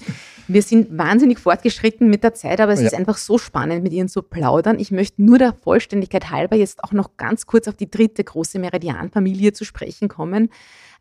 [0.47, 2.87] Wir sind wahnsinnig fortgeschritten mit der Zeit, aber es ja.
[2.87, 4.79] ist einfach so spannend, mit Ihnen zu plaudern.
[4.79, 8.57] Ich möchte nur der Vollständigkeit halber jetzt auch noch ganz kurz auf die dritte große
[8.57, 10.49] Meridianfamilie zu sprechen kommen.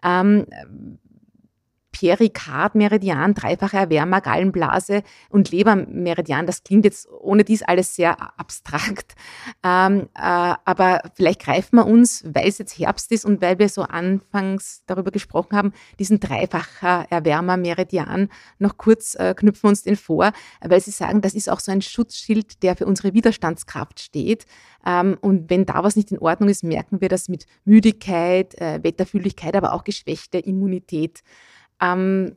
[0.03, 0.47] Ähm,
[1.99, 6.45] Perikard-Meridian, dreifache Erwärmer, Gallenblase und Lebermeridian.
[6.45, 9.15] Das klingt jetzt ohne dies alles sehr abstrakt.
[9.65, 13.71] Ähm, äh, aber vielleicht greifen wir uns, weil es jetzt Herbst ist und weil wir
[13.71, 18.29] so anfangs darüber gesprochen haben, diesen dreifacher Erwärmer-Meridian
[18.59, 21.81] noch kurz äh, knüpfen uns den vor, weil Sie sagen, das ist auch so ein
[21.81, 24.45] Schutzschild, der für unsere Widerstandskraft steht.
[24.85, 28.83] Ähm, und wenn da was nicht in Ordnung ist, merken wir das mit Müdigkeit, äh,
[28.83, 31.23] Wetterfühligkeit, aber auch geschwächte Immunität.
[31.81, 32.37] Ähm,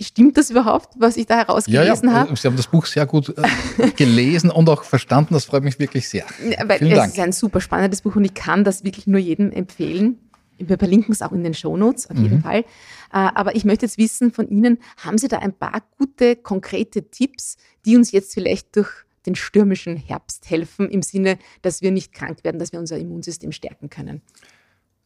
[0.00, 2.20] stimmt das überhaupt, was ich da herausgelesen ja, ja.
[2.20, 2.36] habe?
[2.36, 5.34] Sie haben das Buch sehr gut äh, gelesen und auch verstanden.
[5.34, 6.24] Das freut mich wirklich sehr.
[6.64, 7.12] Weil Vielen es Dank.
[7.12, 10.18] ist ein super spannendes Buch und ich kann das wirklich nur jedem empfehlen.
[10.58, 12.22] Wir verlinken es auch in den Shownotes, auf mhm.
[12.24, 12.60] jeden Fall.
[12.60, 12.64] Äh,
[13.12, 17.56] aber ich möchte jetzt wissen von Ihnen, haben Sie da ein paar gute, konkrete Tipps,
[17.84, 18.88] die uns jetzt vielleicht durch
[19.26, 23.52] den stürmischen Herbst helfen, im Sinne, dass wir nicht krank werden, dass wir unser Immunsystem
[23.52, 24.22] stärken können?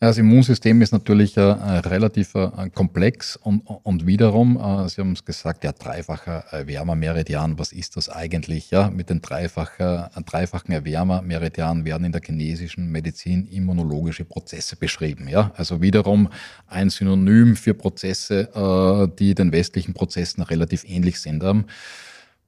[0.03, 5.24] Das Immunsystem ist natürlich äh, relativ äh, komplex und, und wiederum, äh, Sie haben es
[5.24, 8.72] gesagt, der dreifache Erwärmermeridian, was ist das eigentlich?
[8.72, 15.28] Ja, mit den dreifachen, dreifachen Erwärmermeridian werden in der chinesischen Medizin immunologische Prozesse beschrieben.
[15.28, 16.30] Ja, also wiederum
[16.66, 21.44] ein Synonym für Prozesse, äh, die den westlichen Prozessen relativ ähnlich sind.
[21.44, 21.66] Ähm,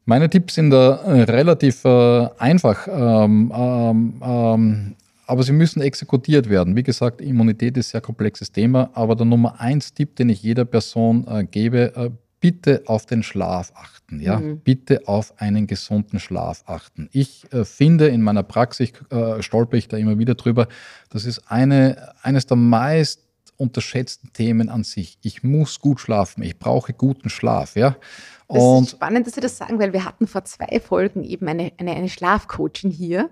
[0.06, 2.88] meine Tipps sind da äh, relativ äh, einfach.
[2.88, 4.96] Ähm, ähm, ähm
[5.26, 6.76] aber sie müssen exekutiert werden.
[6.76, 10.42] Wie gesagt, Immunität ist ein sehr komplexes Thema, aber der Nummer eins Tipp, den ich
[10.42, 12.10] jeder Person äh, gebe, äh,
[12.40, 14.20] bitte auf den Schlaf achten.
[14.20, 14.38] Ja?
[14.38, 14.60] Mhm.
[14.60, 17.08] Bitte auf einen gesunden Schlaf achten.
[17.10, 20.68] Ich äh, finde in meiner Praxis, äh, stolper ich da immer wieder drüber,
[21.08, 23.20] das ist eine, eines der meist
[23.56, 25.16] unterschätzten Themen an sich.
[25.22, 27.76] Ich muss gut schlafen, ich brauche guten Schlaf.
[27.76, 27.96] Ja?
[28.46, 31.48] Und das ist spannend, dass Sie das sagen, weil wir hatten vor zwei Folgen eben
[31.48, 33.30] eine, eine, eine Schlafcoaching hier.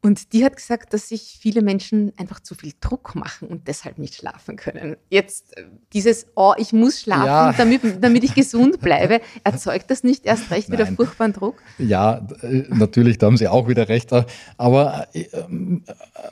[0.00, 3.98] Und die hat gesagt, dass sich viele Menschen einfach zu viel Druck machen und deshalb
[3.98, 4.96] nicht schlafen können.
[5.10, 7.52] Jetzt äh, dieses, oh, ich muss schlafen, ja.
[7.52, 11.62] damit, damit ich gesund bleibe, erzeugt das nicht erst recht wieder furchtbaren Druck?
[11.78, 14.10] Ja, äh, natürlich, da haben Sie auch wieder recht.
[14.56, 15.24] Aber äh,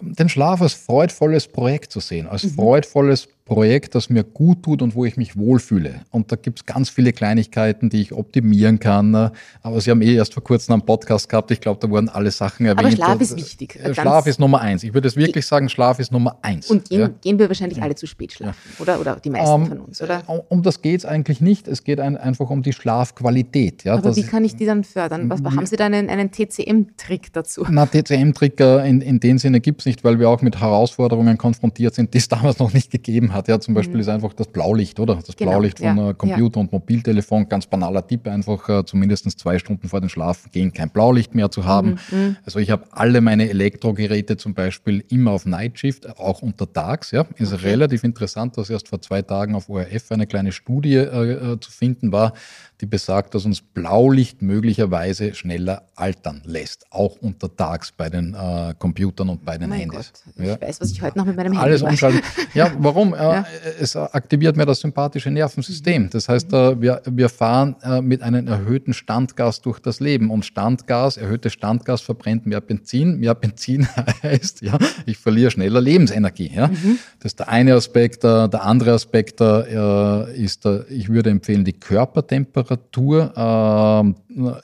[0.01, 2.51] den Schlaf als freudvolles Projekt zu sehen, als mhm.
[2.51, 6.01] freudvolles Projekt, das mir gut tut und wo ich mich wohlfühle.
[6.11, 9.31] Und da gibt es ganz viele Kleinigkeiten, die ich optimieren kann.
[9.63, 11.53] Aber Sie haben eh erst vor kurzem einen Podcast gehabt.
[11.53, 12.81] Ich glaube, da wurden alle Sachen erwähnt.
[12.81, 13.77] Aber Schlaf ist wichtig.
[13.77, 14.83] Äh, Schlaf ist Nummer eins.
[14.83, 16.69] Ich würde es wirklich sagen, Schlaf ist Nummer eins.
[16.69, 17.11] Und gehen, ja?
[17.23, 18.83] gehen wir wahrscheinlich alle zu spät schlafen, ja.
[18.83, 19.01] oder?
[19.01, 20.25] Oder die meisten um, ähm, von uns, oder?
[20.27, 21.69] Äh, um das geht es eigentlich nicht.
[21.69, 23.85] Es geht ein, einfach um die Schlafqualität.
[23.85, 23.95] Ja?
[23.95, 25.31] Aber wie kann ich die dann fördern?
[25.31, 27.65] Was, haben Sie da einen, einen TCM-Trick dazu?
[27.71, 31.95] Na, TCM-Trick in, in dem Sinne gibt es nicht, weil wir auch mit Herausforderungen konfrontiert
[31.95, 33.49] sind, die es damals noch nicht gegeben hat hat.
[33.49, 34.01] Ja, zum Beispiel mhm.
[34.01, 35.17] ist einfach das Blaulicht, oder?
[35.17, 35.53] Das genau.
[35.53, 36.13] Blaulicht von ja.
[36.13, 36.61] Computer ja.
[36.63, 40.91] und Mobiltelefon, ganz banaler Tipp, einfach äh, zumindest zwei Stunden vor dem Schlafen gehen, kein
[40.91, 41.99] Blaulicht mehr zu haben.
[42.11, 42.19] Mhm.
[42.19, 42.37] mhm.
[42.45, 47.11] Also ich habe alle meine Elektrogeräte zum Beispiel immer auf Nightshift, auch untertags.
[47.11, 47.69] Ja, ist okay.
[47.69, 51.71] relativ interessant, dass erst vor zwei Tagen auf ORF eine kleine Studie äh, äh, zu
[51.71, 52.33] finden war,
[52.81, 59.31] die besagt, dass uns Blaulicht möglicherweise schneller altern lässt, auch untertags bei den äh, Computern
[59.31, 60.13] und bei den mein Handys.
[60.13, 60.35] Gott.
[60.37, 60.61] Ich ja.
[60.61, 62.21] weiß, was ich heute noch mit meinem Handy Alles umschalten.
[62.55, 63.07] Ja, warum?
[63.17, 63.47] Äh, ja.
[63.81, 66.03] Es aktiviert mehr das sympathische Nervensystem.
[66.03, 66.11] Mhm.
[66.11, 70.45] Das heißt, äh, wir, wir fahren äh, mit einem erhöhten Standgas durch das Leben und
[70.45, 73.19] Standgas, erhöhtes Standgas verbrennt mehr Benzin.
[73.19, 73.89] Mehr Benzin
[74.23, 76.53] heißt, ja, ich verliere schneller Lebensenergie.
[76.55, 76.67] Ja?
[76.67, 76.99] Mhm.
[77.21, 78.23] Das ist der eine Aspekt.
[78.25, 84.15] Der andere Aspekt ist, ich würde empfehlen, die Körpertemperatur Temperatur äh,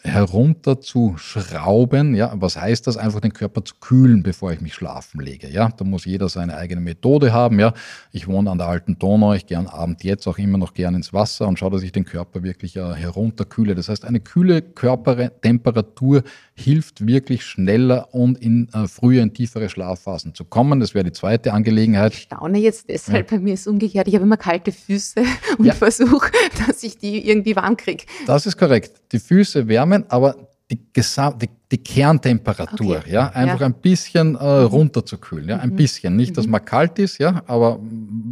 [0.03, 2.15] herunterzuschrauben.
[2.15, 2.97] Ja, was heißt das?
[2.97, 5.49] Einfach den Körper zu kühlen, bevor ich mich schlafen lege.
[5.49, 7.61] Ja, da muss jeder seine eigene Methode haben.
[7.61, 7.73] Ja,
[8.11, 10.95] ich wohne an der alten Donau, ich gehe am Abend jetzt auch immer noch gern
[10.95, 13.75] ins Wasser und schaue, dass ich den Körper wirklich äh, herunterkühle.
[13.75, 16.23] Das heißt, eine kühle Körpertemperatur
[16.63, 20.81] hilft wirklich schneller und in äh, früher in tiefere Schlafphasen zu kommen.
[20.81, 22.15] Das wäre die zweite Angelegenheit.
[22.15, 23.37] Ich staune jetzt deshalb, ja.
[23.37, 24.09] bei mir ist es umgekehrt.
[24.09, 25.23] Ich habe immer kalte Füße
[25.59, 25.75] und ja.
[25.75, 26.31] versuche,
[26.67, 28.05] dass ich die irgendwie warm kriege.
[28.27, 29.01] Das ist korrekt.
[29.13, 30.37] Die Füße wärmen, aber
[30.71, 33.13] die, Gesam die die Kerntemperatur, okay.
[33.13, 33.67] ja, einfach ja.
[33.67, 34.67] ein bisschen äh, mhm.
[34.67, 35.77] runterzukühlen, ja, ein mhm.
[35.77, 36.17] bisschen.
[36.17, 36.53] Nicht, dass mhm.
[36.53, 37.81] man kalt ist, ja, aber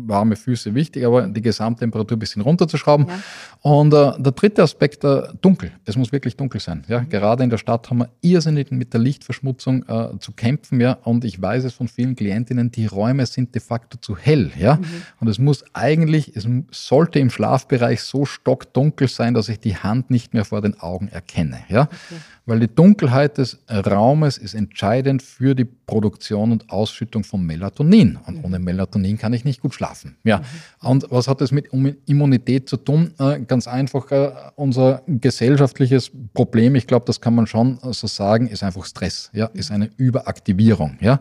[0.07, 3.07] warme Füße wichtig, aber die Gesamttemperatur ein bisschen runterzuschrauben.
[3.09, 3.23] Ja.
[3.63, 5.73] Und äh, der dritte Aspekt, äh, dunkel.
[5.87, 7.01] Es muss wirklich dunkel sein, ja.
[7.01, 7.09] Mhm.
[7.09, 10.99] Gerade in der Stadt haben wir irrsinnig mit der Lichtverschmutzung äh, zu kämpfen, ja.
[11.05, 14.77] Und ich weiß es von vielen Klientinnen, die Räume sind de facto zu hell, ja.
[14.77, 14.85] Mhm.
[15.21, 20.11] Und es muss eigentlich, es sollte im Schlafbereich so stockdunkel sein, dass ich die Hand
[20.11, 21.83] nicht mehr vor den Augen erkenne, ja.
[21.83, 22.21] Okay.
[22.47, 28.19] Weil die Dunkelheit des Raumes ist entscheidend für die Produktion und Ausschüttung von Melatonin.
[28.27, 28.45] Und mhm.
[28.45, 30.17] ohne Melatonin kann ich nicht gut schlafen.
[30.25, 30.39] Ja.
[30.39, 30.89] Mhm.
[30.89, 31.69] Und was hat das mit
[32.07, 33.13] Immunität zu tun?
[33.19, 38.47] Äh, ganz einfach, äh, unser gesellschaftliches Problem, ich glaube, das kann man schon so sagen,
[38.49, 39.31] ist einfach Stress.
[39.33, 40.97] Ja, ist eine Überaktivierung.
[41.01, 41.21] Ja.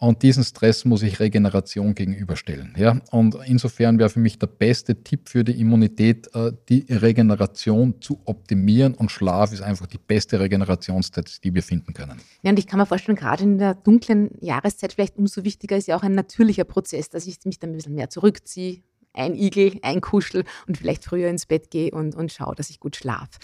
[0.00, 2.74] Und diesen Stress muss ich Regeneration gegenüberstellen.
[2.76, 2.98] Ja?
[3.10, 8.18] Und insofern wäre für mich der beste Tipp für die Immunität, äh, die Regeneration zu
[8.24, 8.94] optimieren.
[8.94, 12.18] Und Schlaf ist einfach die beste Regenerationszeit, die wir finden können.
[12.42, 15.86] Ja, und ich kann mir vorstellen, gerade in der dunklen Jahreszeit vielleicht umso wichtiger ist
[15.86, 18.80] ja auch ein natürlicher Prozess, dass ich mich dann ein bisschen mehr zurückziehe,
[19.12, 22.80] ein Igel, ein Kuschel und vielleicht früher ins Bett gehe und, und schaue, dass ich
[22.80, 23.38] gut schlafe.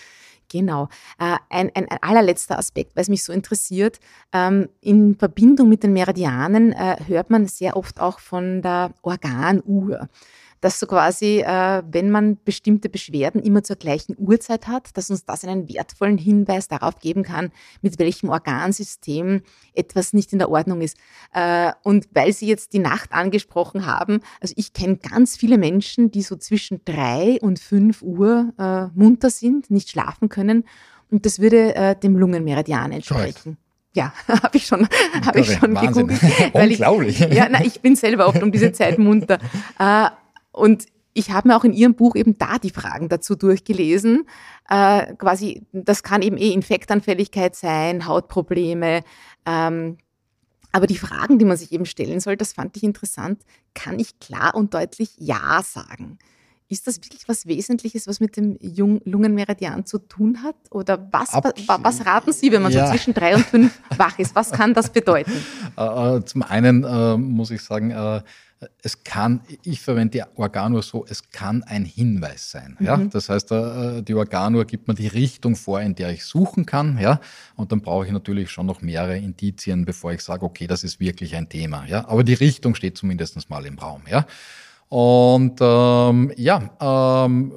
[0.51, 0.88] Genau.
[1.18, 3.99] Äh, ein, ein, allerletzter Aspekt, weil es mich so interessiert.
[4.32, 10.09] Ähm, in Verbindung mit den Meridianen äh, hört man sehr oft auch von der Organuhr
[10.66, 15.24] dass so quasi, äh, wenn man bestimmte Beschwerden immer zur gleichen Uhrzeit hat, dass uns
[15.24, 17.52] das einen wertvollen Hinweis darauf geben kann,
[17.82, 19.42] mit welchem Organsystem
[19.74, 20.96] etwas nicht in der Ordnung ist.
[21.32, 26.10] Äh, und weil Sie jetzt die Nacht angesprochen haben, also ich kenne ganz viele Menschen,
[26.10, 30.64] die so zwischen drei und fünf Uhr äh, munter sind, nicht schlafen können.
[31.12, 33.56] Und das würde äh, dem Lungenmeridian entsprechen.
[33.56, 33.58] Correct.
[33.94, 34.12] Ja,
[34.42, 34.88] habe ich schon,
[35.24, 36.20] hab ich schon gegoogelt.
[36.54, 37.20] Unglaublich.
[37.20, 39.38] Ich, ja, na, ich bin selber oft um diese Zeit munter.
[39.78, 40.08] Äh,
[40.57, 44.26] und ich habe mir auch in Ihrem Buch eben da die Fragen dazu durchgelesen.
[44.68, 49.02] Äh, quasi, das kann eben eh Infektanfälligkeit sein, Hautprobleme.
[49.46, 49.96] Ähm,
[50.72, 53.40] aber die Fragen, die man sich eben stellen soll, das fand ich interessant.
[53.72, 56.18] Kann ich klar und deutlich Ja sagen?
[56.68, 60.57] Ist das wirklich was Wesentliches, was mit dem Jung Lungenmeridian zu tun hat?
[60.70, 62.86] Oder was, was raten Sie, wenn man ja.
[62.86, 64.34] so zwischen drei und fünf wach ist?
[64.34, 65.32] Was kann das bedeuten?
[65.78, 68.22] Äh, äh, zum einen äh, muss ich sagen, äh,
[68.82, 72.76] es kann, ich verwende die Organuhr so, es kann ein Hinweis sein.
[72.80, 72.96] Ja?
[72.96, 73.11] Mhm.
[73.11, 76.98] Das heißt, äh, die Organuhr gibt mir die Richtung vor, in der ich suchen kann.
[76.98, 77.20] Ja?
[77.54, 81.00] Und dann brauche ich natürlich schon noch mehrere Indizien, bevor ich sage, okay, das ist
[81.00, 81.86] wirklich ein Thema.
[81.86, 82.09] Ja?
[82.09, 84.02] Aber die Richtung steht zumindest mal im Raum.
[84.11, 84.26] Ja?
[84.89, 87.53] Und ähm, ja, ähm,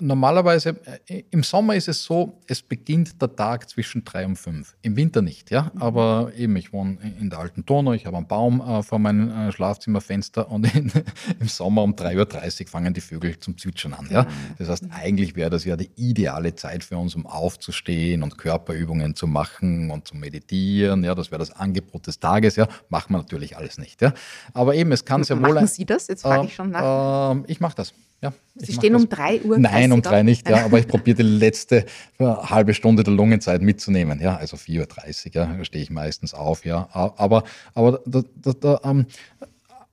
[0.00, 4.76] normalerweise äh, im Sommer ist es so, es beginnt der Tag zwischen drei und fünf.
[4.82, 5.70] Im Winter nicht, ja.
[5.72, 5.82] Mhm.
[5.82, 9.30] Aber eben, ich wohne in der alten Donau, ich habe einen Baum äh, vor meinem
[9.30, 10.92] äh, Schlafzimmerfenster und in,
[11.40, 14.06] im Sommer um 3.30 Uhr fangen die Vögel zum Zwitschern an.
[14.10, 14.24] Ja?
[14.24, 14.28] Mhm.
[14.58, 19.14] Das heißt, eigentlich wäre das ja die ideale Zeit für uns, um aufzustehen und Körperübungen
[19.14, 21.02] zu machen und zu meditieren.
[21.02, 22.56] Ja, das wäre das Angebot des Tages.
[22.56, 24.02] Ja, machen wir natürlich alles nicht.
[24.02, 24.12] Ja,
[24.52, 25.54] aber eben, es kann sehr wohl.
[25.54, 26.08] Machen Sie das?
[26.08, 27.32] Jetzt frage ich schon nach?
[27.32, 27.94] Ähm, ich mache das.
[28.20, 29.58] Ja, Sie stehen um drei Uhr?
[29.58, 31.86] Nein, um drei nicht, ja, aber ich probiere die letzte
[32.18, 36.64] äh, halbe Stunde der Lungenzeit mitzunehmen, ja, also 4.30 Uhr, ja, stehe ich meistens auf,
[36.64, 37.44] ja, aber,
[37.74, 39.06] aber da, da, da, ähm,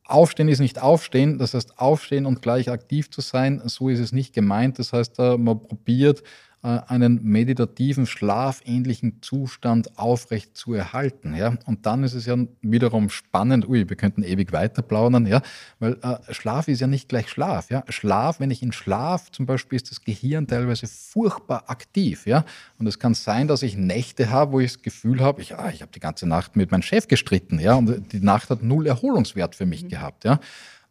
[0.07, 4.11] Aufstehen ist nicht aufstehen, das heißt aufstehen und gleich aktiv zu sein, so ist es
[4.11, 6.21] nicht gemeint, das heißt, äh, man probiert
[6.65, 11.35] einen meditativen, schlafähnlichen Zustand aufrecht zu erhalten.
[11.35, 11.57] Ja?
[11.65, 15.41] Und dann ist es ja wiederum spannend, ui, wir könnten ewig weiter plaudern, ja?
[15.79, 17.69] weil äh, Schlaf ist ja nicht gleich Schlaf.
[17.69, 17.83] Ja?
[17.89, 22.25] Schlaf, wenn ich in Schlaf, zum Beispiel ist das Gehirn teilweise furchtbar aktiv.
[22.25, 22.45] Ja?
[22.79, 25.69] Und es kann sein, dass ich Nächte habe, wo ich das Gefühl habe, ich, ah,
[25.69, 27.75] ich habe die ganze Nacht mit meinem Chef gestritten ja?
[27.75, 29.89] und die Nacht hat null Erholungswert für mich mhm.
[29.89, 30.23] gehabt.
[30.23, 30.39] Ja?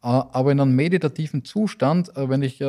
[0.05, 2.67] Äh, aber in einem meditativen Zustand, äh, wenn ich äh,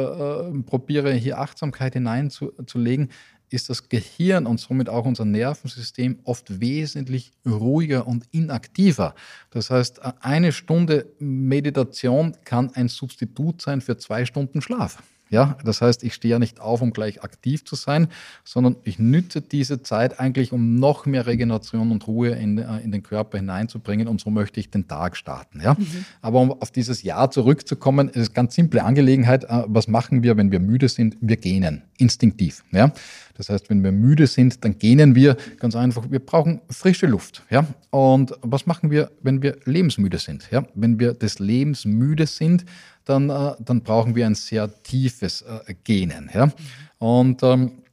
[0.65, 3.09] probiere, hier Achtsamkeit hineinzulegen,
[3.49, 9.13] ist das Gehirn und somit auch unser Nervensystem oft wesentlich ruhiger und inaktiver.
[9.51, 15.03] Das heißt, eine Stunde Meditation kann ein Substitut sein für zwei Stunden Schlaf.
[15.36, 18.07] Ja, das heißt, ich stehe ja nicht auf, um gleich aktiv zu sein,
[18.45, 22.93] sondern ich nütze diese Zeit eigentlich, um noch mehr Regeneration und Ruhe in, äh, in
[22.93, 25.59] den Körper hineinzubringen und so möchte ich den Tag starten.
[25.59, 25.73] Ja?
[25.73, 26.05] Mhm.
[26.21, 29.43] Aber um auf dieses Jahr zurückzukommen, ist eine ganz simple Angelegenheit.
[29.43, 31.17] Äh, was machen wir, wenn wir müde sind?
[31.19, 32.63] Wir gähnen, instinktiv.
[32.71, 32.93] Ja?
[33.33, 36.09] Das heißt, wenn wir müde sind, dann gähnen wir ganz einfach.
[36.09, 37.43] Wir brauchen frische Luft.
[37.49, 37.67] Ja?
[37.89, 40.47] Und was machen wir, wenn wir lebensmüde sind?
[40.49, 40.63] Ja?
[40.75, 42.63] Wenn wir des Lebens müde sind,
[43.06, 46.30] dann, äh, dann brauchen wir ein sehr tiefes äh, Gähnen.
[46.34, 46.51] Ja?
[46.97, 47.84] Und ähm,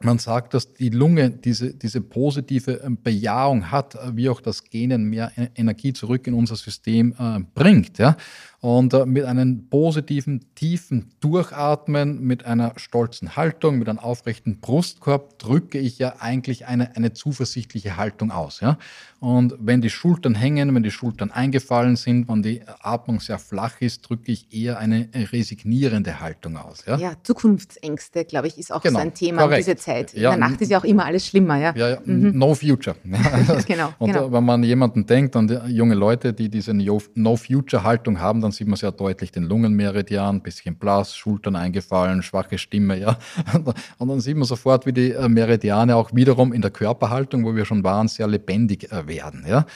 [0.00, 4.64] man sagt, dass die Lunge diese, diese positive ähm, Bejahung hat, äh, wie auch das
[4.64, 7.98] Gähnen mehr e-, Energie zurück in unser System äh, bringt.
[7.98, 8.16] Ja?
[8.64, 15.38] Und äh, mit einem positiven, tiefen Durchatmen, mit einer stolzen Haltung, mit einem aufrechten Brustkorb
[15.38, 18.60] drücke ich ja eigentlich eine, eine zuversichtliche Haltung aus.
[18.60, 18.78] Ja?
[19.20, 23.80] Und wenn die Schultern hängen, wenn die Schultern eingefallen sind, wenn die Atmung sehr flach
[23.80, 26.84] ist, drücke ich eher eine resignierende Haltung aus.
[26.86, 29.60] Ja, ja Zukunftsängste, glaube ich, ist auch genau, so ein Thema korrekt.
[29.60, 30.14] um diese Zeit.
[30.14, 31.58] Ja, In der Nacht ist ja auch immer alles schlimmer.
[31.58, 32.38] Ja, ja, ja mhm.
[32.38, 32.96] no future.
[33.66, 34.32] genau, und genau.
[34.32, 38.92] wenn man jemanden denkt, an junge Leute, die diese No-Future-Haltung haben, dann sieht man sehr
[38.92, 43.18] deutlich den Lungenmeridian, bisschen blass, Schultern eingefallen, schwache Stimme, ja.
[43.98, 47.54] Und dann sieht man sofort, wie die äh, Meridiane auch wiederum in der Körperhaltung, wo
[47.54, 49.66] wir schon waren, sehr lebendig äh, werden, ja.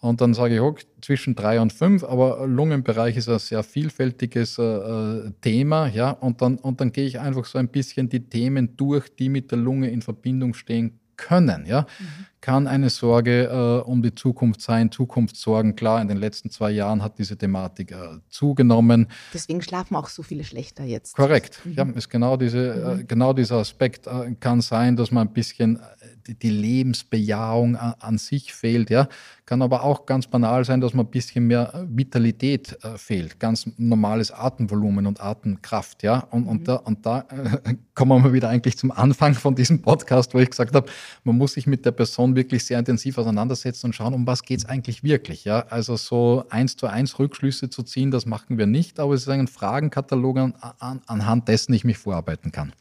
[0.00, 4.58] Und dann sage ich, auch zwischen drei und fünf, aber Lungenbereich ist ein sehr vielfältiges
[4.58, 6.10] äh, äh, Thema, ja.
[6.10, 9.50] Und dann, und dann gehe ich einfach so ein bisschen die Themen durch, die mit
[9.50, 11.64] der Lunge in Verbindung stehen können.
[11.66, 11.82] Ja?
[11.82, 12.26] Mhm.
[12.44, 15.76] Kann eine Sorge äh, um die Zukunft sein, Zukunftssorgen.
[15.76, 19.06] Klar, in den letzten zwei Jahren hat diese Thematik äh, zugenommen.
[19.32, 21.16] Deswegen schlafen auch so viele schlechter jetzt.
[21.16, 21.62] Korrekt.
[21.64, 21.72] Mhm.
[21.72, 23.08] Ja, ist genau, diese, äh, mhm.
[23.08, 25.80] genau dieser Aspekt äh, kann sein, dass man ein bisschen
[26.26, 28.90] die, die Lebensbejahung an, an, sich fehlt.
[28.90, 29.08] Ja?
[29.46, 33.38] Kann aber auch ganz banal sein, dass man ein bisschen mehr äh, Vitalität äh, fehlt,
[33.38, 36.02] ganz normales Atemvolumen und Atemkraft.
[36.02, 36.20] Ja?
[36.30, 36.48] Und, mhm.
[36.48, 37.20] und da, und da
[37.64, 40.90] äh, kommen wir wieder eigentlich zum Anfang von diesem Podcast, wo ich gesagt habe,
[41.24, 44.60] man muss sich mit der Person wirklich sehr intensiv auseinandersetzen und schauen, um was geht
[44.60, 45.44] es eigentlich wirklich.
[45.44, 45.66] Ja?
[45.70, 49.28] Also so eins zu eins Rückschlüsse zu ziehen, das machen wir nicht, aber es ist
[49.28, 52.72] ein Fragenkatalog, an, an, anhand dessen ich mich vorarbeiten kann.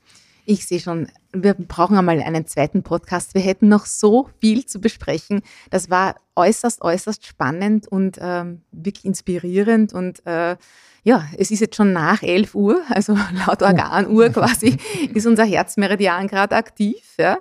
[0.45, 3.33] Ich sehe schon, wir brauchen einmal einen zweiten Podcast.
[3.33, 5.41] Wir hätten noch so viel zu besprechen.
[5.69, 9.93] Das war äußerst, äußerst spannend und ähm, wirklich inspirierend.
[9.93, 10.57] Und äh,
[11.03, 13.13] ja, es ist jetzt schon nach 11 Uhr, also
[13.47, 13.65] laut oh.
[13.65, 14.77] Organuhr quasi,
[15.13, 17.15] ist unser Herzmeridian gerade aktiv.
[17.17, 17.37] Ja.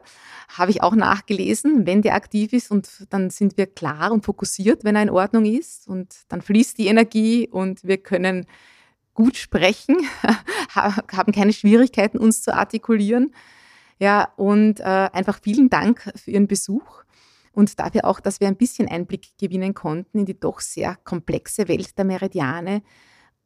[0.56, 4.84] Habe ich auch nachgelesen, wenn der aktiv ist und dann sind wir klar und fokussiert,
[4.84, 8.46] wenn er in Ordnung ist und dann fließt die Energie und wir können
[9.14, 9.96] gut sprechen,
[10.74, 13.34] haben keine Schwierigkeiten, uns zu artikulieren.
[13.98, 17.04] Ja, und äh, einfach vielen Dank für Ihren Besuch
[17.52, 21.68] und dafür auch, dass wir ein bisschen Einblick gewinnen konnten in die doch sehr komplexe
[21.68, 22.82] Welt der Meridiane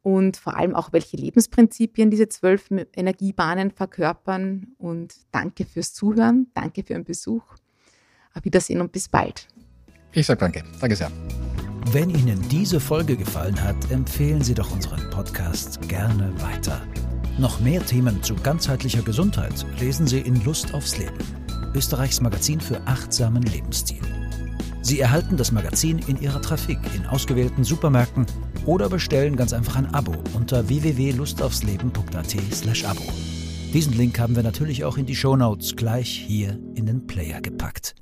[0.06, 4.68] und vor allem auch, welche Lebensprinzipien diese zwölf Energiebahnen verkörpern.
[4.78, 7.42] Und danke fürs Zuhören, danke für Ihren Besuch.
[8.32, 9.48] Auf Wiedersehen und bis bald.
[10.12, 10.62] Ich sage danke.
[10.80, 11.10] Danke sehr.
[11.90, 16.80] Wenn Ihnen diese Folge gefallen hat, empfehlen Sie doch unseren Podcast gerne weiter.
[17.40, 21.18] Noch mehr Themen zu ganzheitlicher Gesundheit lesen Sie in Lust aufs Leben,
[21.74, 24.15] Österreichs Magazin für achtsamen Lebensstil.
[24.86, 28.24] Sie erhalten das Magazin in Ihrer Trafik in ausgewählten Supermärkten
[28.66, 33.02] oder bestellen ganz einfach ein Abo unter www.lustaufsleben.at/abo.
[33.74, 37.40] Diesen Link haben wir natürlich auch in die Show Notes gleich hier in den Player
[37.40, 37.96] gepackt.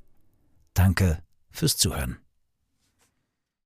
[0.75, 1.21] Danke
[1.51, 2.19] fürs Zuhören.